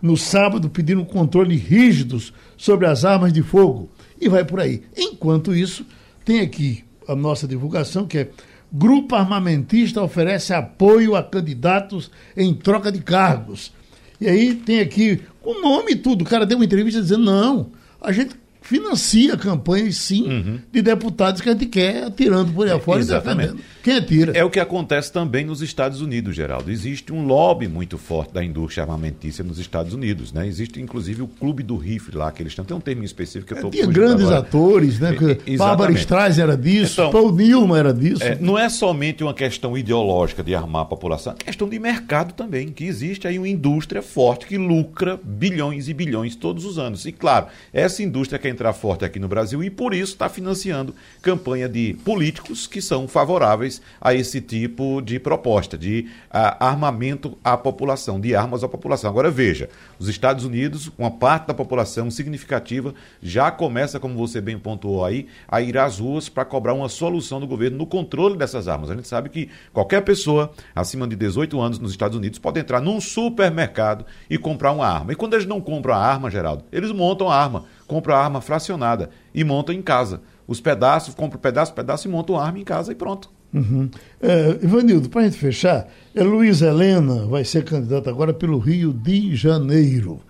[0.00, 3.90] no sábado pedindo controle rígidos sobre as armas de fogo.
[4.18, 4.82] E vai por aí.
[4.96, 5.84] Enquanto isso,
[6.24, 8.30] tem aqui a nossa divulgação, que é
[8.72, 13.72] Grupo armamentista oferece apoio a candidatos em troca de cargos.
[14.20, 16.22] E aí tem aqui o nome e tudo.
[16.22, 18.34] O cara deu uma entrevista dizendo: não, a gente
[18.66, 20.58] financia campanhas, sim, uhum.
[20.72, 23.50] de deputados que a gente quer tirando por aí afora Exatamente.
[23.50, 23.76] e defendendo.
[23.82, 24.32] Quem atira?
[24.32, 26.70] É o que acontece também nos Estados Unidos, Geraldo.
[26.70, 30.46] Existe um lobby muito forte da indústria armamentícia nos Estados Unidos, né?
[30.46, 32.64] Existe, inclusive, o Clube do Rifle lá, que eles têm.
[32.64, 34.40] Tem um termo específico que eu estou é, Tinha grandes agora.
[34.40, 35.16] atores, né?
[35.46, 38.24] É, Bárbara Streisand era disso, então, Paul Newman era disso.
[38.24, 42.32] É, não é somente uma questão ideológica de armar a população, é questão de mercado
[42.32, 47.06] também, que existe aí uma indústria forte que lucra bilhões e bilhões todos os anos.
[47.06, 50.94] E, claro, essa indústria quer entrar forte aqui no Brasil e, por isso, está financiando
[51.20, 57.56] campanha de políticos que são favoráveis a esse tipo de proposta, de uh, armamento à
[57.56, 59.10] população, de armas à população.
[59.10, 64.58] Agora veja, os Estados Unidos, uma parte da população significativa, já começa, como você bem
[64.58, 68.68] pontuou aí, a ir às ruas para cobrar uma solução do governo no controle dessas
[68.68, 68.90] armas.
[68.90, 72.80] A gente sabe que qualquer pessoa acima de 18 anos nos Estados Unidos pode entrar
[72.80, 75.12] num supermercado e comprar uma arma.
[75.12, 78.40] E quando eles não compram a arma, Geraldo, eles montam a arma, compram a arma
[78.40, 80.20] fracionada e montam em casa.
[80.46, 83.30] Os pedaços, compram pedaço, pedaço e montam a arma em casa e pronto.
[83.52, 83.88] Uhum.
[84.20, 88.92] É, Ivanildo, para a gente fechar, é Luiz Helena vai ser candidata agora pelo Rio
[88.92, 90.20] de Janeiro.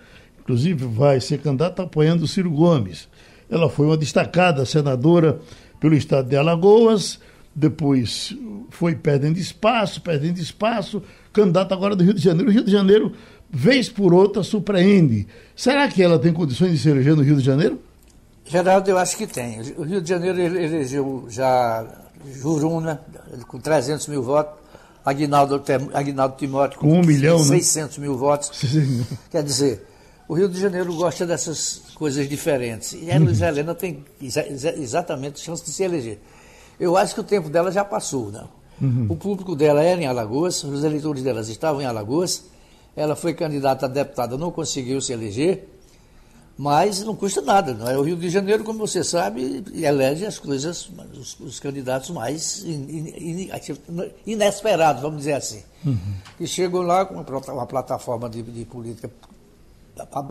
[0.41, 3.09] Inclusive, vai ser candidata apoiando Ciro Gomes.
[3.51, 5.41] Ela foi uma destacada senadora
[5.81, 7.19] pelo estado de Alagoas,
[7.55, 8.37] depois
[8.71, 11.03] foi perdendo espaço, perdendo espaço,
[11.33, 12.51] candidata agora do Rio de Janeiro.
[12.51, 13.13] O Rio de Janeiro,
[13.51, 15.27] vez por outra, surpreende.
[15.55, 17.81] Será que ela tem condições de se eleger no Rio de Janeiro?
[18.45, 19.61] Geraldo, eu acho que tem.
[19.77, 21.85] O Rio de Janeiro elegeu já
[22.33, 23.01] Juruna,
[23.49, 24.55] com 300 mil votos,
[25.05, 28.03] Aguinaldo, Aguinaldo Timóteo com, com um milhão, 600 né?
[28.05, 28.51] mil votos.
[28.59, 29.07] Sim.
[29.31, 29.87] Quer dizer,
[30.29, 32.93] o Rio de Janeiro gosta dessas coisas diferentes.
[33.01, 36.19] E a Luiz Helena tem exatamente chance de se eleger.
[36.79, 38.31] Eu acho que o tempo dela já passou.
[38.31, 38.45] Né?
[38.81, 39.07] Uhum.
[39.09, 42.45] O público dela era em Alagoas, os eleitores delas estavam em Alagoas.
[42.97, 45.77] Ela foi candidata a deputada, não conseguiu se eleger
[46.57, 47.75] mas não custa nada.
[47.75, 47.99] Não é?
[47.99, 52.73] O Rio de Janeiro, como você sabe, elege as coisas, os, os candidatos mais in,
[52.73, 53.51] in, in,
[54.27, 55.63] inesperados, vamos dizer assim.
[55.85, 56.15] Uhum.
[56.41, 59.11] E chegam lá com uma, uma plataforma de, de, política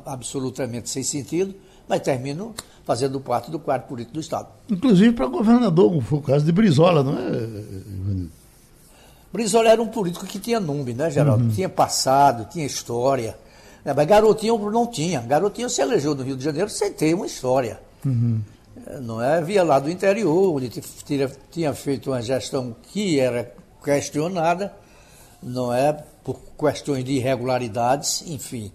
[0.05, 1.53] absolutamente sem sentido,
[1.87, 2.53] mas terminam
[2.83, 4.47] fazendo parte do quadro político do Estado.
[4.69, 8.25] Inclusive para governador, como foi o caso de Brizola, não é,
[9.35, 11.43] Brizola era um político que tinha nome, né, Geraldo?
[11.43, 11.49] Uhum.
[11.49, 13.37] Tinha passado, tinha história
[13.85, 15.21] é, mas Garotinho não tinha.
[15.21, 17.79] Garotinho se elegeu no Rio de Janeiro sem ter uma história.
[18.03, 18.41] Uhum.
[18.87, 19.39] É, não é?
[19.43, 24.73] Via lá do interior, onde tinha, tinha feito uma gestão que era questionada,
[25.41, 25.93] não é?
[26.23, 28.71] Por questões de irregularidades, enfim.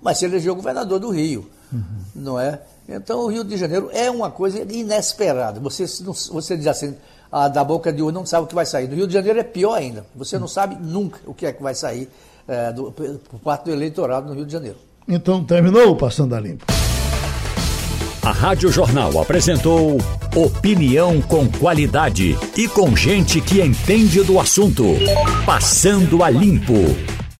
[0.00, 1.82] Mas se elegeu governador do Rio, uhum.
[2.14, 2.60] não é?
[2.88, 5.58] Então o Rio de Janeiro é uma coisa inesperada.
[5.58, 5.84] Você,
[6.30, 6.96] você diz assim,
[7.32, 8.86] ah, da boca de urna não sabe o que vai sair.
[8.86, 10.04] No Rio de Janeiro é pior ainda.
[10.14, 12.08] Você não sabe nunca o que é que vai sair
[12.46, 14.76] é, do, por parte do eleitorado no Rio de Janeiro.
[15.08, 16.66] Então terminou o Passando a Limpo.
[18.22, 19.98] A Rádio Jornal apresentou
[20.36, 24.84] opinião com qualidade e com gente que entende do assunto.
[25.44, 27.21] Passando a Limpo.